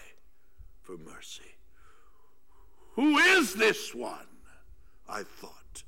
[0.82, 1.44] for mercy.
[2.96, 4.18] Who is this one?
[5.08, 5.84] I thought.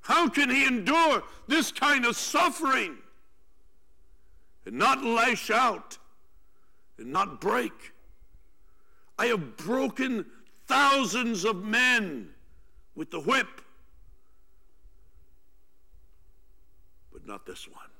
[0.00, 2.96] How can he endure this kind of suffering
[4.70, 5.98] and not lash out
[6.96, 7.92] and not break?
[9.18, 10.24] I have broken
[10.68, 12.28] thousands of men
[12.94, 13.48] with the whip.
[17.12, 17.90] But not this one.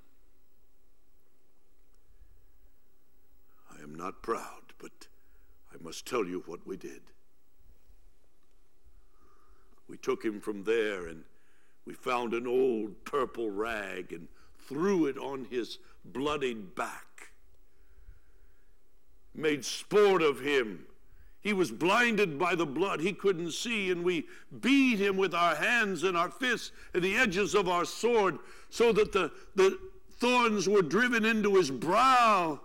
[3.76, 4.92] I am not proud, but
[5.74, 7.02] I must tell you what we did.
[9.88, 11.24] We took him from there and
[11.84, 14.28] we found an old purple rag and
[14.68, 17.30] threw it on his bloodied back.
[19.34, 20.86] Made sport of him
[21.40, 23.00] he was blinded by the blood.
[23.00, 24.26] He couldn't see, and we
[24.60, 28.92] beat him with our hands and our fists and the edges of our sword so
[28.92, 29.78] that the, the
[30.18, 32.60] thorns were driven into his brow.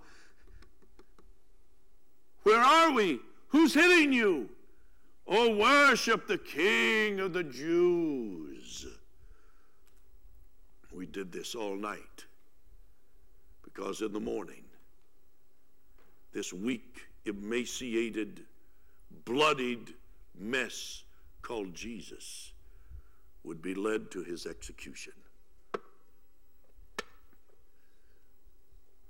[2.43, 3.19] Where are we?
[3.47, 4.49] Who's hitting you?
[5.25, 8.85] Oh, worship the King of the Jews.
[10.91, 12.25] We did this all night
[13.75, 14.63] because in the morning,
[16.33, 18.41] this weak, emaciated,
[19.25, 19.93] bloodied
[20.37, 21.03] mess
[21.41, 22.53] called Jesus
[23.43, 25.13] would be led to his execution.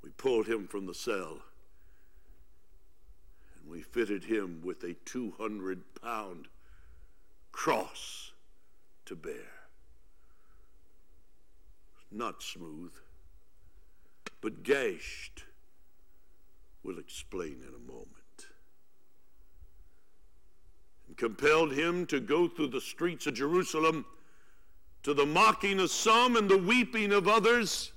[0.04, 1.40] We pulled him from the cell
[3.62, 6.48] and we fitted him with a 200 pound
[7.52, 8.32] cross
[9.06, 9.52] to bear.
[12.12, 12.92] Not smooth,
[14.46, 15.44] but gashed.
[16.84, 18.46] We'll explain in a moment.
[21.08, 24.06] And compelled him to go through the streets of Jerusalem
[25.02, 27.92] to the mocking of some and the weeping of others,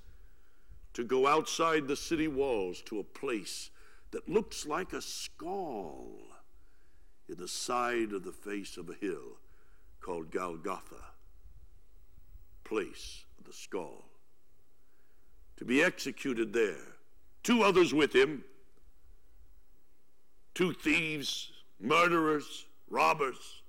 [0.95, 3.69] to go outside the city walls to a place
[4.12, 6.09] that looks like a skull
[7.29, 9.37] in the side of the face of a hill
[10.01, 11.05] called Golgotha,
[12.65, 14.07] place of the skull.
[15.59, 16.97] To be executed there.
[17.43, 18.44] Two others with him,
[20.55, 23.62] two thieves, murderers, robbers,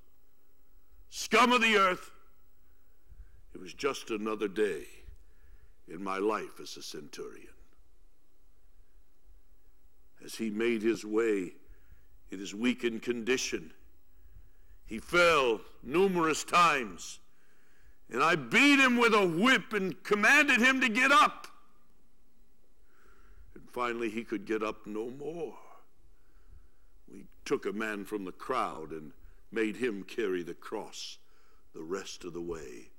[1.10, 2.12] scum of the earth.
[3.54, 4.84] It was just another day
[5.88, 7.48] in my life as a centurion
[10.24, 11.54] as he made his way
[12.30, 13.72] in his weakened condition.
[14.86, 17.20] He fell numerous times,
[18.12, 21.48] and I beat him with a whip and commanded him to get up.
[23.80, 25.54] Finally, he could get up no more.
[27.10, 29.14] We took a man from the crowd and
[29.54, 31.18] made him carry the cross
[31.74, 32.90] the rest of the way.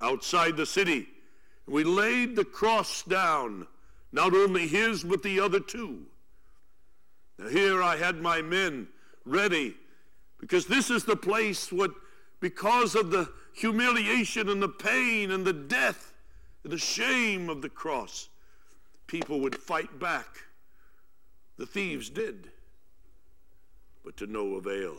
[0.00, 1.08] Outside the city,
[1.66, 3.66] we laid the cross down,
[4.12, 6.06] not only his, but the other two.
[7.36, 8.86] Now, here I had my men
[9.24, 9.74] ready
[10.38, 11.90] because this is the place what,
[12.38, 16.12] because of the humiliation and the pain and the death
[16.62, 18.28] and the shame of the cross,
[19.08, 20.44] people would fight back.
[21.56, 22.52] The thieves did,
[24.04, 24.96] but to no avail.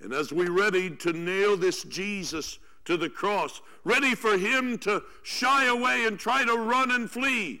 [0.00, 5.02] And as we readied to nail this Jesus to the cross, ready for him to
[5.22, 7.60] shy away and try to run and flee,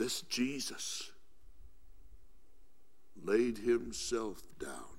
[0.00, 1.12] This Jesus
[3.22, 4.96] laid himself down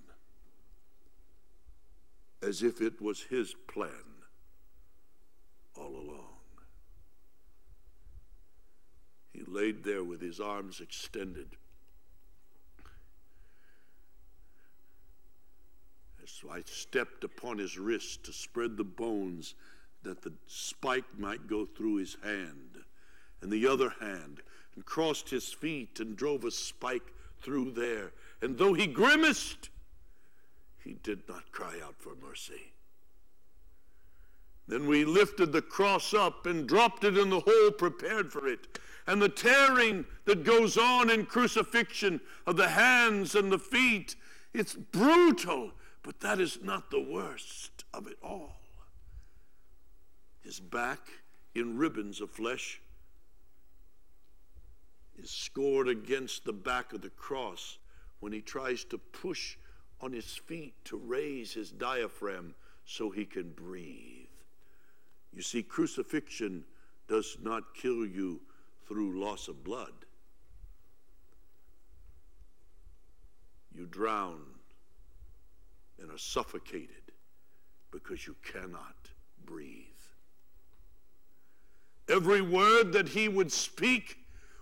[2.43, 3.89] as if it was his plan
[5.75, 6.30] all along.
[9.31, 11.55] He laid there with his arms extended.
[16.25, 19.53] So I stepped upon his wrist to spread the bones
[20.03, 22.83] that the spike might go through his hand,
[23.41, 24.41] and the other hand
[24.75, 28.11] and crossed his feet and drove a spike through there.
[28.41, 29.69] And though he grimaced,
[30.83, 32.73] he did not cry out for mercy.
[34.67, 38.79] Then we lifted the cross up and dropped it in the hole prepared for it.
[39.07, 44.15] And the tearing that goes on in crucifixion of the hands and the feet,
[44.53, 45.71] it's brutal,
[46.03, 48.57] but that is not the worst of it all.
[50.41, 50.99] His back
[51.55, 52.81] in ribbons of flesh
[55.17, 57.77] is scored against the back of the cross
[58.19, 59.57] when he tries to push
[59.99, 62.55] on his feet to raise his diaphragm
[62.85, 64.27] so he can breathe.
[65.33, 66.63] You see, crucifixion
[67.07, 68.41] does not kill you
[68.87, 69.93] through loss of blood.
[73.73, 74.41] You drown
[75.99, 77.11] and are suffocated
[77.91, 79.09] because you cannot
[79.45, 79.85] breathe.
[82.09, 84.17] Every word that he would speak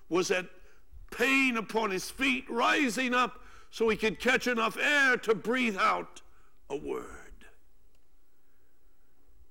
[0.09, 0.45] was at
[1.11, 3.41] pain upon his feet, rising up
[3.71, 6.21] so he could catch enough air to breathe out
[6.69, 7.45] a word.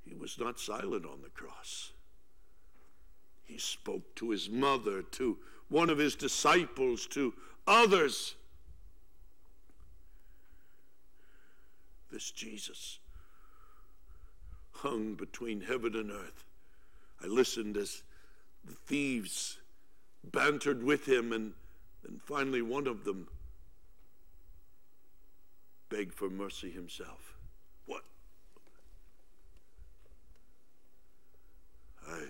[0.05, 1.93] He was not silent on the cross.
[3.49, 5.39] He spoke to his mother, to
[5.69, 7.33] one of his disciples, to
[7.67, 8.35] others.
[12.13, 12.99] This Jesus
[14.73, 16.45] hung between heaven and earth.
[17.23, 18.03] I listened as
[18.65, 19.59] the thieves
[20.23, 21.55] bantered with him, and
[22.05, 23.29] then finally one of them
[25.89, 27.35] begged for mercy himself.
[27.87, 28.05] What?
[32.07, 32.25] I,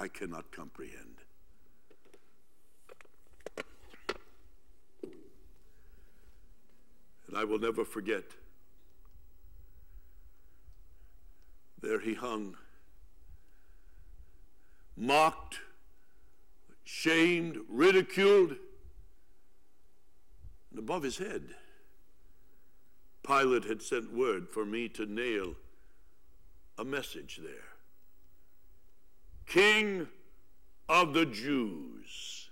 [0.00, 1.16] I cannot comprehend.
[7.28, 8.24] And I will never forget.
[11.82, 12.56] There he hung,
[14.96, 15.60] mocked
[16.84, 18.56] shamed, ridiculed,
[20.70, 21.54] and above his head.
[23.22, 25.54] Pilate had sent word for me to nail
[26.76, 27.69] a message there
[29.50, 30.06] King
[30.88, 32.48] of the Jews.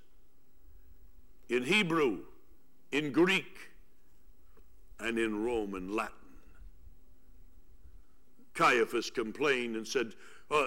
[1.49, 2.19] In Hebrew,
[2.91, 3.71] in Greek,
[4.99, 6.13] and in Roman Latin.
[8.55, 10.15] Caiaphas complained and said,
[10.51, 10.65] uh,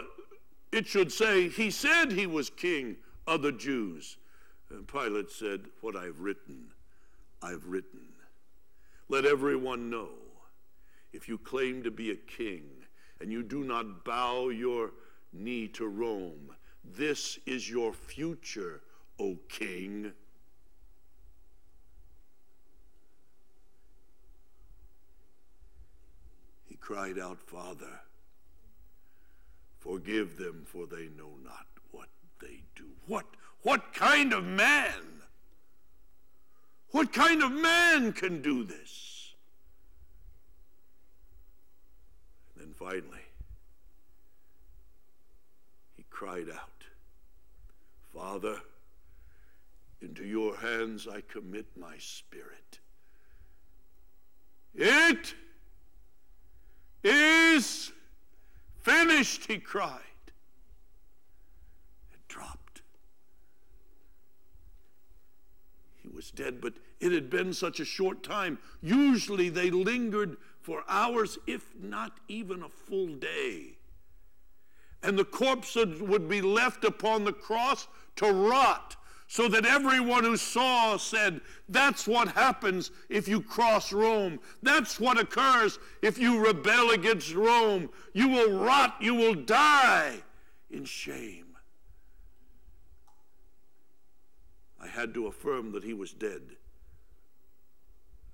[0.71, 2.95] It should say, He said he was king
[3.27, 4.15] of the Jews.
[4.69, 6.67] And Pilate said, What I've written,
[7.41, 8.07] I've written.
[9.09, 10.11] Let everyone know
[11.11, 12.63] if you claim to be a king
[13.19, 14.91] and you do not bow your
[15.33, 18.81] knee to Rome, this is your future,
[19.19, 20.13] O king.
[26.67, 28.01] He cried out, Father,
[29.79, 32.09] forgive them, for they know not what
[32.41, 32.85] they do.
[33.07, 33.25] What,
[33.61, 35.21] what kind of man?
[36.91, 39.33] What kind of man can do this?
[42.53, 43.30] And then finally,
[46.21, 46.83] cried out,
[48.13, 48.57] Father,
[50.03, 52.77] into your hands I commit my spirit.
[54.75, 55.33] It
[57.03, 57.91] is
[58.83, 59.99] finished, he cried.
[62.13, 62.83] It dropped.
[66.03, 68.59] He was dead, but it had been such a short time.
[68.83, 73.77] Usually they lingered for hours, if not even a full day.
[75.03, 77.87] And the corpse would be left upon the cross
[78.17, 78.95] to rot
[79.31, 84.39] so that everyone who saw said, That's what happens if you cross Rome.
[84.61, 87.89] That's what occurs if you rebel against Rome.
[88.11, 90.17] You will rot, you will die
[90.69, 91.55] in shame.
[94.81, 96.41] I had to affirm that he was dead.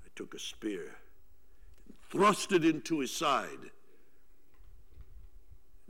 [0.03, 0.95] I took a spear
[1.85, 3.69] and thrust it into his side.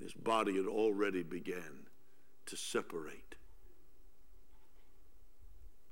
[0.01, 1.87] His body had already began
[2.45, 3.35] to separate.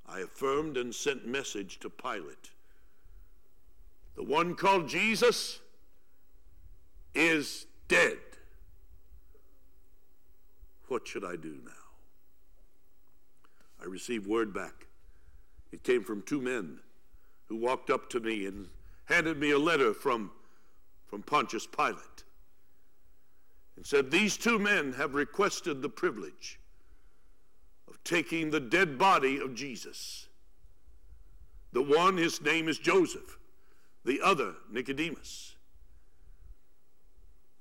[0.06, 2.50] I affirmed and sent message to Pilate.
[4.14, 5.60] The one called Jesus
[7.14, 8.18] is dead.
[10.88, 11.72] What should I do now?
[13.82, 14.86] I received word back.
[15.72, 16.78] It came from two men
[17.46, 18.68] who walked up to me and
[19.06, 20.30] handed me a letter from,
[21.08, 22.24] from Pontius Pilate
[23.76, 26.58] and said, These two men have requested the privilege
[27.88, 30.28] of taking the dead body of Jesus.
[31.72, 33.38] The one, his name is Joseph,
[34.04, 35.56] the other, Nicodemus.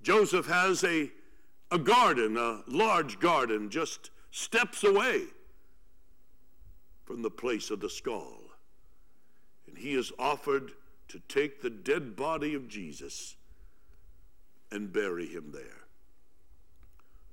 [0.01, 1.11] Joseph has a,
[1.71, 5.23] a garden, a large garden, just steps away
[7.05, 8.39] from the place of the skull.
[9.67, 10.71] And he is offered
[11.07, 13.35] to take the dead body of Jesus
[14.71, 15.84] and bury him there.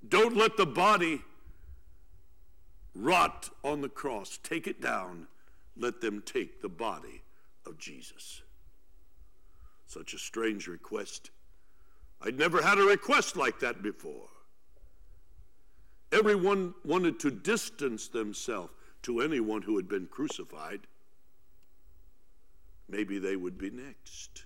[0.09, 1.23] Don't let the body
[2.95, 4.39] rot on the cross.
[4.43, 5.27] Take it down.
[5.77, 7.23] Let them take the body
[7.67, 8.43] of Jesus.
[9.87, 11.31] Such a strange request.
[12.21, 14.29] I'd never had a request like that before.
[16.13, 18.73] Everyone wanted to distance themselves
[19.03, 20.81] to anyone who had been crucified.
[22.89, 24.45] Maybe they would be next.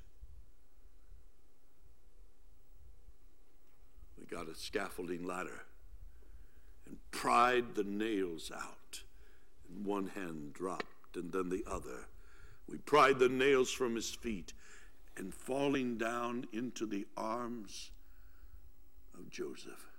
[4.30, 5.62] Got a scaffolding ladder
[6.86, 9.02] and pried the nails out.
[9.68, 12.06] And one hand dropped, and then the other.
[12.68, 14.52] We pried the nails from his feet,
[15.16, 17.90] and falling down into the arms
[19.14, 19.90] of Joseph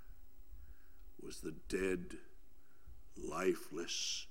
[1.21, 2.17] was the dead,
[3.17, 4.27] lifeless,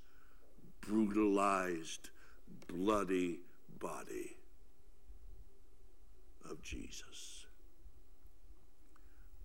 [0.81, 2.11] brutalized,
[2.69, 3.41] bloody
[3.79, 4.37] body
[6.49, 7.36] of Jesus.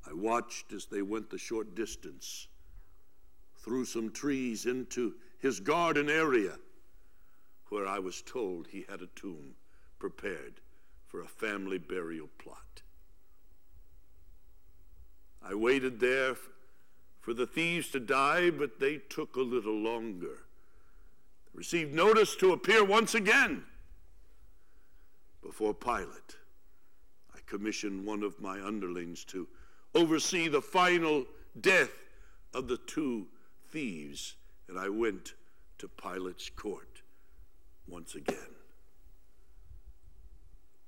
[0.10, 2.48] I watched as they went the short distance
[3.58, 6.58] through some trees into his garden area
[7.70, 9.56] where I was told he had a tomb
[10.00, 10.60] prepared
[11.08, 12.82] for a family burial plot.
[15.44, 16.36] I waited there
[17.22, 20.46] for the thieves to die, but they took a little longer.
[21.46, 23.64] They Received notice to appear once again
[25.42, 26.38] before Pilate.
[27.34, 29.48] I commissioned one of my underlings to
[29.94, 31.26] oversee the final
[31.60, 31.92] death
[32.54, 33.28] of the two
[33.72, 34.36] thieves,
[34.68, 35.34] and I went
[35.80, 37.02] to Pilate's court
[37.88, 38.38] once again.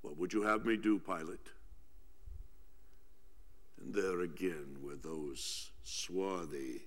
[0.02, 1.48] What would you have me do, Pilate?
[3.80, 6.82] And there again were those swarthy,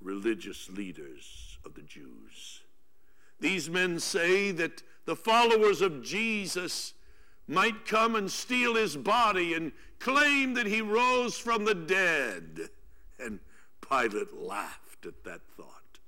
[0.00, 2.60] religious leaders of the Jews.
[3.40, 6.94] These men say that the followers of Jesus
[7.48, 12.70] might come and steal his body and claim that he rose from the dead.
[13.18, 13.40] And
[13.88, 15.98] Pilate laughed at that thought.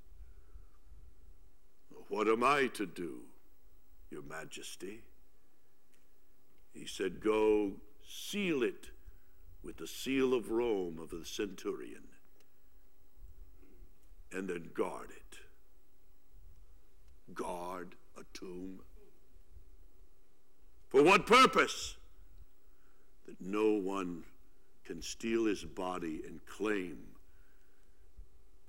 [2.09, 3.19] What am I to do,
[4.09, 5.01] Your Majesty?
[6.73, 7.73] He said, Go
[8.07, 8.89] seal it
[9.63, 12.07] with the seal of Rome of the centurion,
[14.31, 15.37] and then guard it.
[17.33, 18.79] Guard a tomb.
[20.89, 21.95] For what purpose?
[23.27, 24.23] That no one
[24.83, 26.97] can steal his body and claim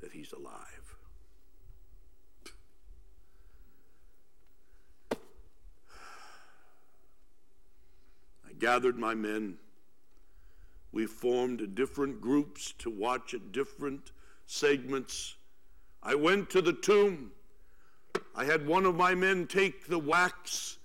[0.01, 0.94] that he's alive.
[8.47, 9.56] I gathered my men.
[10.92, 14.12] We formed different groups to watch at different
[14.47, 15.36] segments.
[16.02, 17.30] I went to the tomb.
[18.34, 20.76] I had one of my men take the wax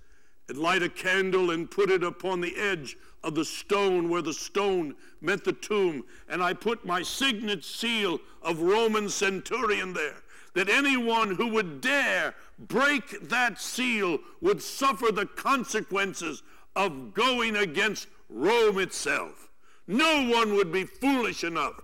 [0.48, 4.34] and light a candle and put it upon the edge of the stone where the
[4.34, 6.04] stone met the tomb.
[6.30, 10.22] And I put my signet seal of Roman centurion there,
[10.54, 16.44] that anyone who would dare break that seal would suffer the consequences
[16.76, 19.50] of going against Rome itself.
[19.88, 21.80] No one would be foolish enough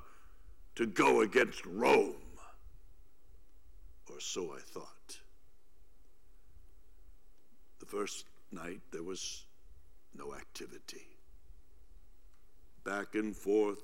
[0.75, 2.15] to go against Rome.
[4.09, 5.19] Or so I thought.
[7.79, 9.45] The first night there was
[10.15, 11.07] no activity.
[12.83, 13.81] Back and forth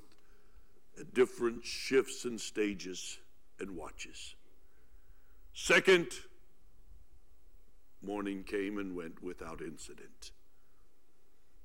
[1.00, 3.20] at different shifts and stages
[3.60, 4.36] and watches.
[5.54, 6.08] Second,
[8.02, 10.32] morning came and went without incident.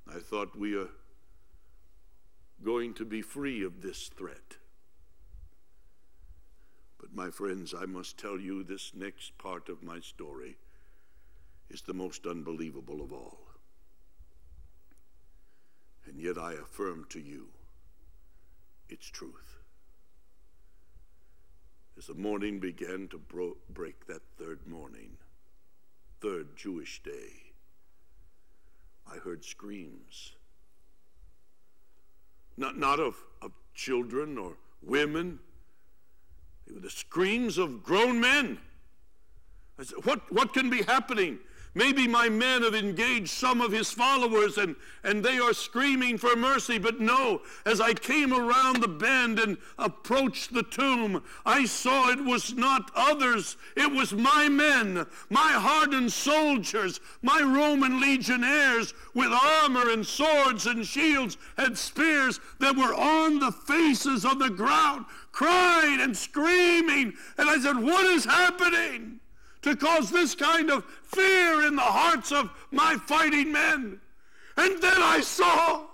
[0.09, 0.89] I thought we are
[2.65, 4.57] going to be free of this threat.
[6.99, 10.57] But, my friends, I must tell you this next part of my story
[11.73, 13.39] is the most unbelievable of all.
[16.07, 17.49] And yet I affirm to you
[18.89, 19.59] its truth.
[21.97, 25.17] As the morning began to bro- break that third morning,
[26.21, 27.53] third Jewish day,
[29.11, 30.33] I heard screams.
[32.57, 35.39] Not, not of, of children or women,
[36.67, 38.59] they were the screams of grown men.
[39.79, 41.39] I said, what, what can be happening?
[41.75, 46.37] Maybe my men have engaged some of his followers and, and they are screaming for
[46.37, 46.79] mercy.
[46.79, 52.23] But no, as I came around the bend and approached the tomb, I saw it
[52.23, 53.57] was not others.
[53.75, 60.87] It was my men, my hardened soldiers, my Roman legionnaires with armor and swords and
[60.87, 67.15] shields and spears that were on the faces of the ground, crying and screaming.
[67.39, 69.21] And I said, What is happening?
[69.63, 74.01] To cause this kind of fear in the hearts of my fighting men.
[74.57, 75.85] And then I saw,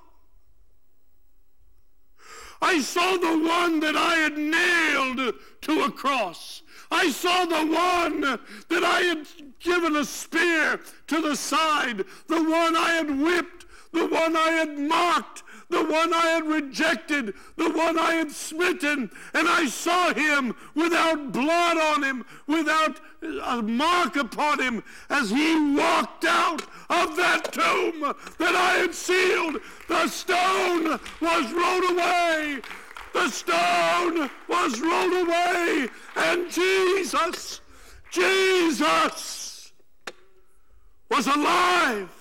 [2.61, 6.63] I saw the one that I had nailed to a cross.
[6.91, 9.27] I saw the one that I had
[9.61, 14.79] given a spear to the side, the one I had whipped, the one I had
[14.79, 20.55] mocked, the one I had rejected, the one I had smitten, and I saw him
[20.75, 27.53] without blood on him, without a mark upon him, as he walked out of that
[27.53, 29.61] tomb that I had sealed.
[29.89, 32.61] The stone was rolled away.
[33.13, 37.61] The stone was rolled away, and Jesus,
[38.11, 39.73] Jesus
[41.11, 42.18] was alive.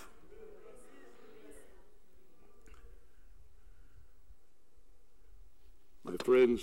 [6.08, 6.62] My friends,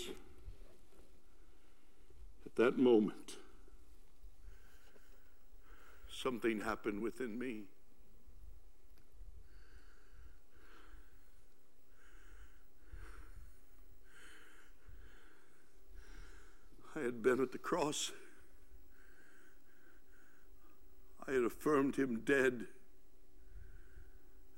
[2.47, 3.37] at that moment,
[6.11, 7.65] something happened within me.
[16.97, 18.12] I had been at the cross.
[21.29, 22.66] I had affirmed him dead.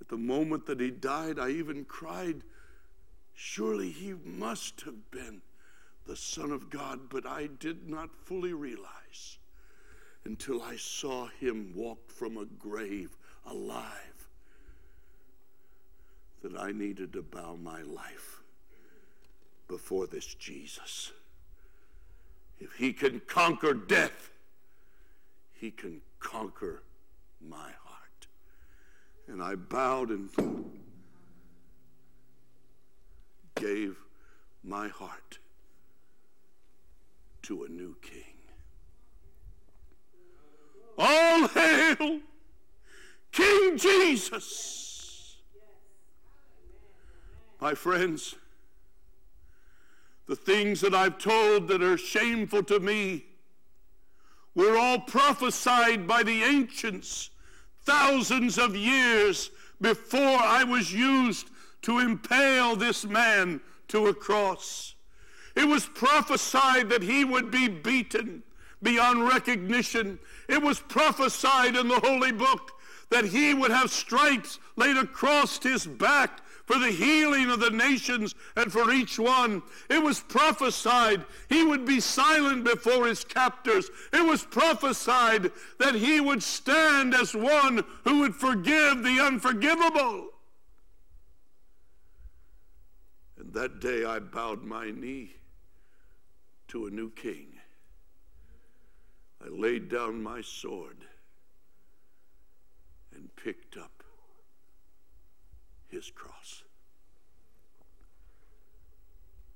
[0.01, 2.45] At the moment that he died, I even cried
[3.37, 5.43] Surely he must have been
[6.07, 9.39] the Son of God, but I did not fully realize
[10.25, 14.29] until I saw him walk from a grave alive
[16.43, 18.41] that I needed to bow my life
[19.69, 21.13] before this Jesus.
[22.59, 24.31] If he can conquer death,
[25.53, 26.83] he can conquer
[27.47, 28.27] my heart.
[29.29, 30.31] And I bowed and
[33.57, 33.97] gave
[34.63, 35.39] my heart
[37.43, 38.23] to a new king.
[40.99, 42.21] All hail
[43.37, 45.37] King Jesus.
[47.61, 48.35] My friends,
[50.27, 53.27] the things that I've told that are shameful to me
[54.55, 57.31] were all prophesied by the ancients
[57.85, 59.51] thousands of years
[59.83, 61.51] before I was used
[61.87, 64.97] to impale this man to a cross.
[65.55, 68.43] It was prophesied that he would be beaten
[68.83, 70.19] beyond recognition.
[70.49, 72.73] It was prophesied in the Holy Book
[73.11, 78.35] that he would have stripes laid across his back for the healing of the nations
[78.57, 79.63] and for each one.
[79.89, 83.89] It was prophesied he would be silent before his captors.
[84.13, 90.31] It was prophesied that he would stand as one who would forgive the unforgivable.
[93.39, 95.31] And that day I bowed my knee
[96.69, 97.55] to a new king.
[99.43, 100.99] I laid down my sword
[103.15, 104.03] and picked up
[105.89, 106.65] his cross.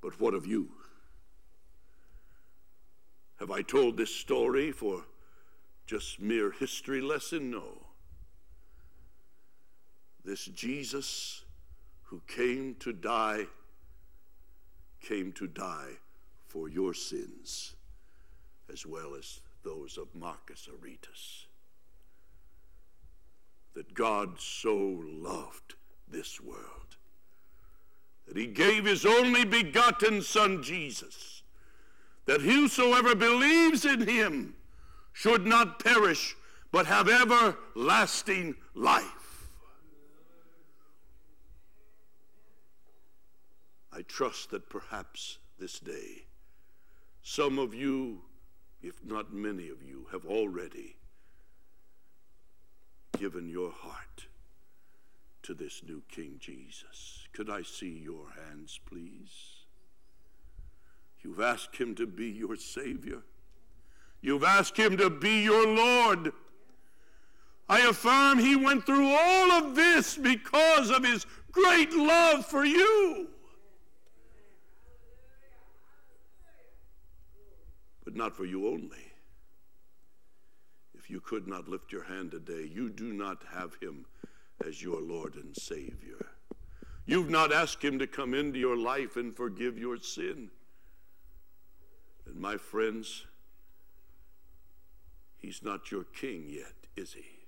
[0.00, 0.70] But what of you?
[3.38, 5.04] Have I told this story for
[5.86, 7.50] just mere history lesson?
[7.50, 7.82] No.
[10.24, 11.42] This Jesus
[12.04, 13.46] who came to die
[15.00, 15.98] came to die
[16.46, 17.74] for your sins
[18.72, 21.46] as well as those of Marcus Aretas.
[23.74, 25.74] That God so loved
[26.08, 26.96] this world
[28.30, 31.42] that he gave his only begotten Son, Jesus,
[32.26, 34.54] that whosoever believes in him
[35.12, 36.36] should not perish,
[36.70, 39.19] but have everlasting life.
[44.00, 46.24] I trust that perhaps this day,
[47.22, 48.22] some of you,
[48.82, 50.96] if not many of you, have already
[53.18, 54.24] given your heart
[55.42, 57.28] to this new King Jesus.
[57.34, 59.66] Could I see your hands, please?
[61.20, 63.20] You've asked him to be your Savior.
[64.22, 66.32] You've asked him to be your Lord.
[67.68, 73.28] I affirm he went through all of this because of his great love for you.
[78.10, 79.12] But not for you only.
[80.94, 84.04] If you could not lift your hand today, you do not have him
[84.66, 86.26] as your Lord and Savior.
[87.06, 90.50] You've not asked Him to come into your life and forgive your sin.
[92.26, 93.26] And my friends,
[95.38, 97.46] He's not your king yet, is He?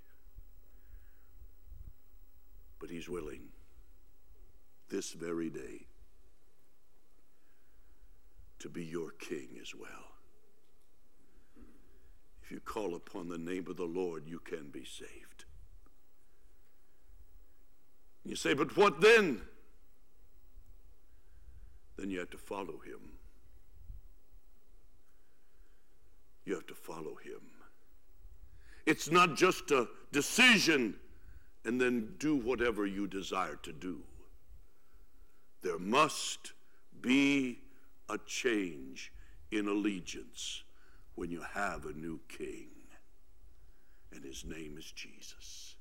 [2.79, 3.49] But He's willing
[4.89, 5.87] this very day
[8.61, 10.12] to be your king as well.
[12.43, 15.45] If you call upon the name of the Lord, you can be saved.
[18.25, 19.41] You say, but what then?
[21.97, 23.13] Then you have to follow him.
[26.45, 27.41] You have to follow him.
[28.87, 30.97] It's not just a decision
[31.65, 34.01] and then do whatever you desire to do.
[35.63, 36.53] There must
[37.01, 37.61] be
[38.09, 39.13] a change
[39.53, 40.65] in allegiance
[41.15, 42.69] when you have a new king,
[44.13, 45.77] and his name is Jesus.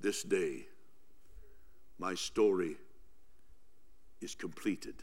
[0.00, 0.66] This day,
[1.98, 2.76] my story
[4.20, 4.96] is completed.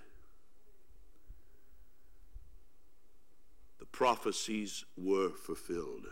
[3.79, 6.07] The prophecies were fulfilled.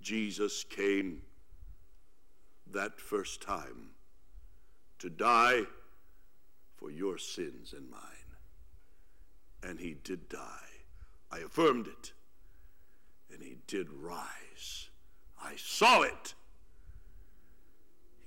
[0.00, 1.22] Jesus came
[2.72, 3.90] that first time
[4.98, 5.62] to die
[6.76, 8.19] for your sins and mine.
[9.62, 10.38] And he did die.
[11.30, 12.12] I affirmed it.
[13.32, 14.88] And he did rise.
[15.42, 16.34] I saw it.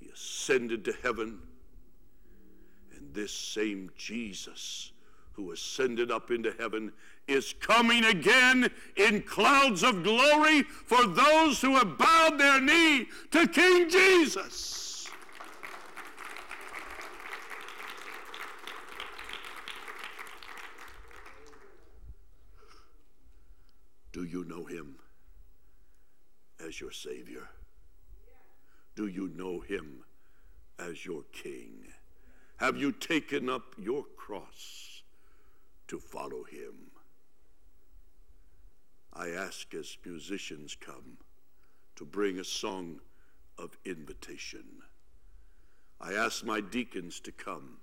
[0.00, 1.40] He ascended to heaven.
[2.96, 4.92] And this same Jesus
[5.32, 6.92] who ascended up into heaven
[7.26, 13.46] is coming again in clouds of glory for those who have bowed their knee to
[13.48, 14.83] King Jesus.
[24.14, 24.94] Do you know him
[26.64, 27.48] as your Savior?
[28.94, 30.04] Do you know him
[30.78, 31.88] as your King?
[32.58, 35.02] Have you taken up your cross
[35.88, 36.92] to follow him?
[39.12, 41.18] I ask as musicians come
[41.96, 43.00] to bring a song
[43.58, 44.64] of invitation.
[46.00, 47.78] I ask my deacons to come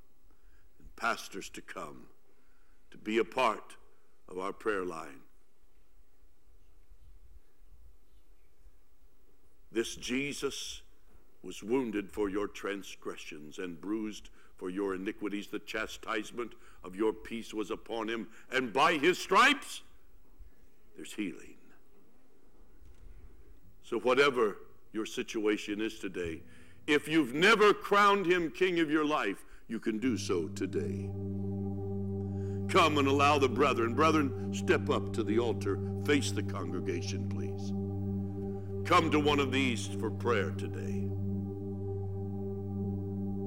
[0.80, 2.03] and pastors to come
[2.90, 3.76] to be a part
[4.30, 5.20] of our prayer line.
[9.72, 10.81] This Jesus
[11.43, 15.48] was wounded for your transgressions and bruised for your iniquities.
[15.48, 16.53] The chastisement
[16.84, 19.81] of your peace was upon him, and by his stripes
[20.95, 21.56] there's healing.
[23.84, 24.57] So, whatever
[24.93, 26.41] your situation is today,
[26.88, 31.10] if you've never crowned him king of your life, you can do so today.
[32.72, 37.81] Come and allow the brethren, brethren, step up to the altar, face the congregation, please.
[38.91, 41.07] Come to one of these for prayer today.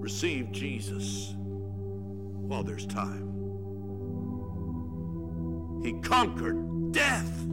[0.01, 3.29] Receive Jesus while there's time.
[5.83, 7.41] He conquered death.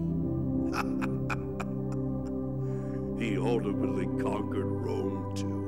[3.20, 5.60] he ultimately conquered Rome too.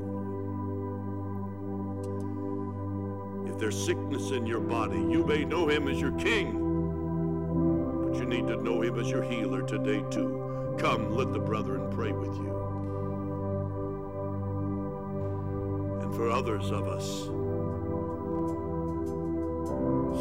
[3.52, 6.54] If there's sickness in your body, you may know him as your king,
[8.06, 10.53] but you need to know him as your healer today too.
[10.78, 12.52] Come, let the brethren pray with you.
[16.02, 17.26] And for others of us,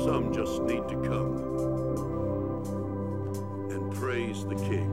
[0.04, 1.36] some just need to come
[3.70, 4.90] and praise the King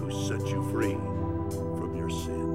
[0.00, 0.94] who set you free
[1.78, 2.50] from your sin.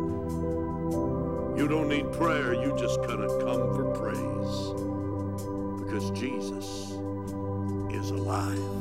[1.58, 4.74] You don't need prayer, you just of come for praise
[5.82, 6.92] because Jesus
[7.92, 8.75] is alive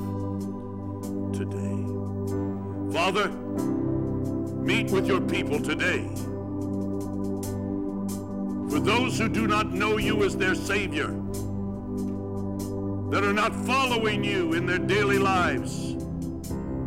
[3.05, 6.09] Father, meet with your people today.
[8.71, 11.09] For those who do not know you as their Savior,
[13.11, 15.97] that are not following you in their daily lives,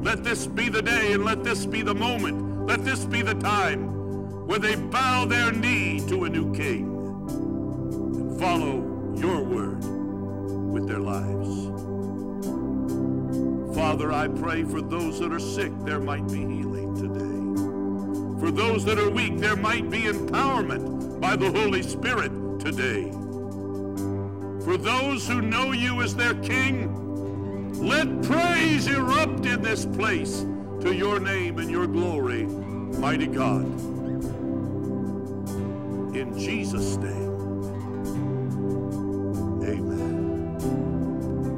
[0.01, 3.35] let this be the day and let this be the moment, let this be the
[3.35, 6.87] time where they bow their knee to a new King
[7.29, 9.83] and follow your word
[10.73, 11.66] with their lives.
[13.97, 18.39] Father, I pray for those that are sick, there might be healing today.
[18.39, 23.09] For those that are weak, there might be empowerment by the Holy Spirit today.
[24.63, 26.93] For those who know you as their King,
[27.87, 30.45] let praise erupt in this place
[30.81, 33.65] to your name and your glory, mighty God.
[36.15, 37.33] In Jesus' name,
[39.63, 40.67] amen.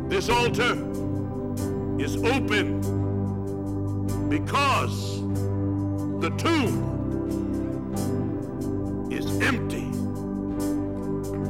[0.08, 0.89] This altar
[2.00, 2.80] is open
[4.30, 5.22] because
[6.22, 6.86] the tomb
[9.12, 9.90] is empty.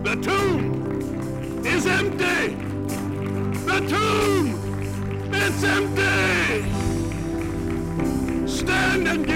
[0.03, 2.55] The tomb is empty.
[3.65, 4.47] The tomb
[5.33, 6.65] is empty.
[8.47, 9.28] Stand and.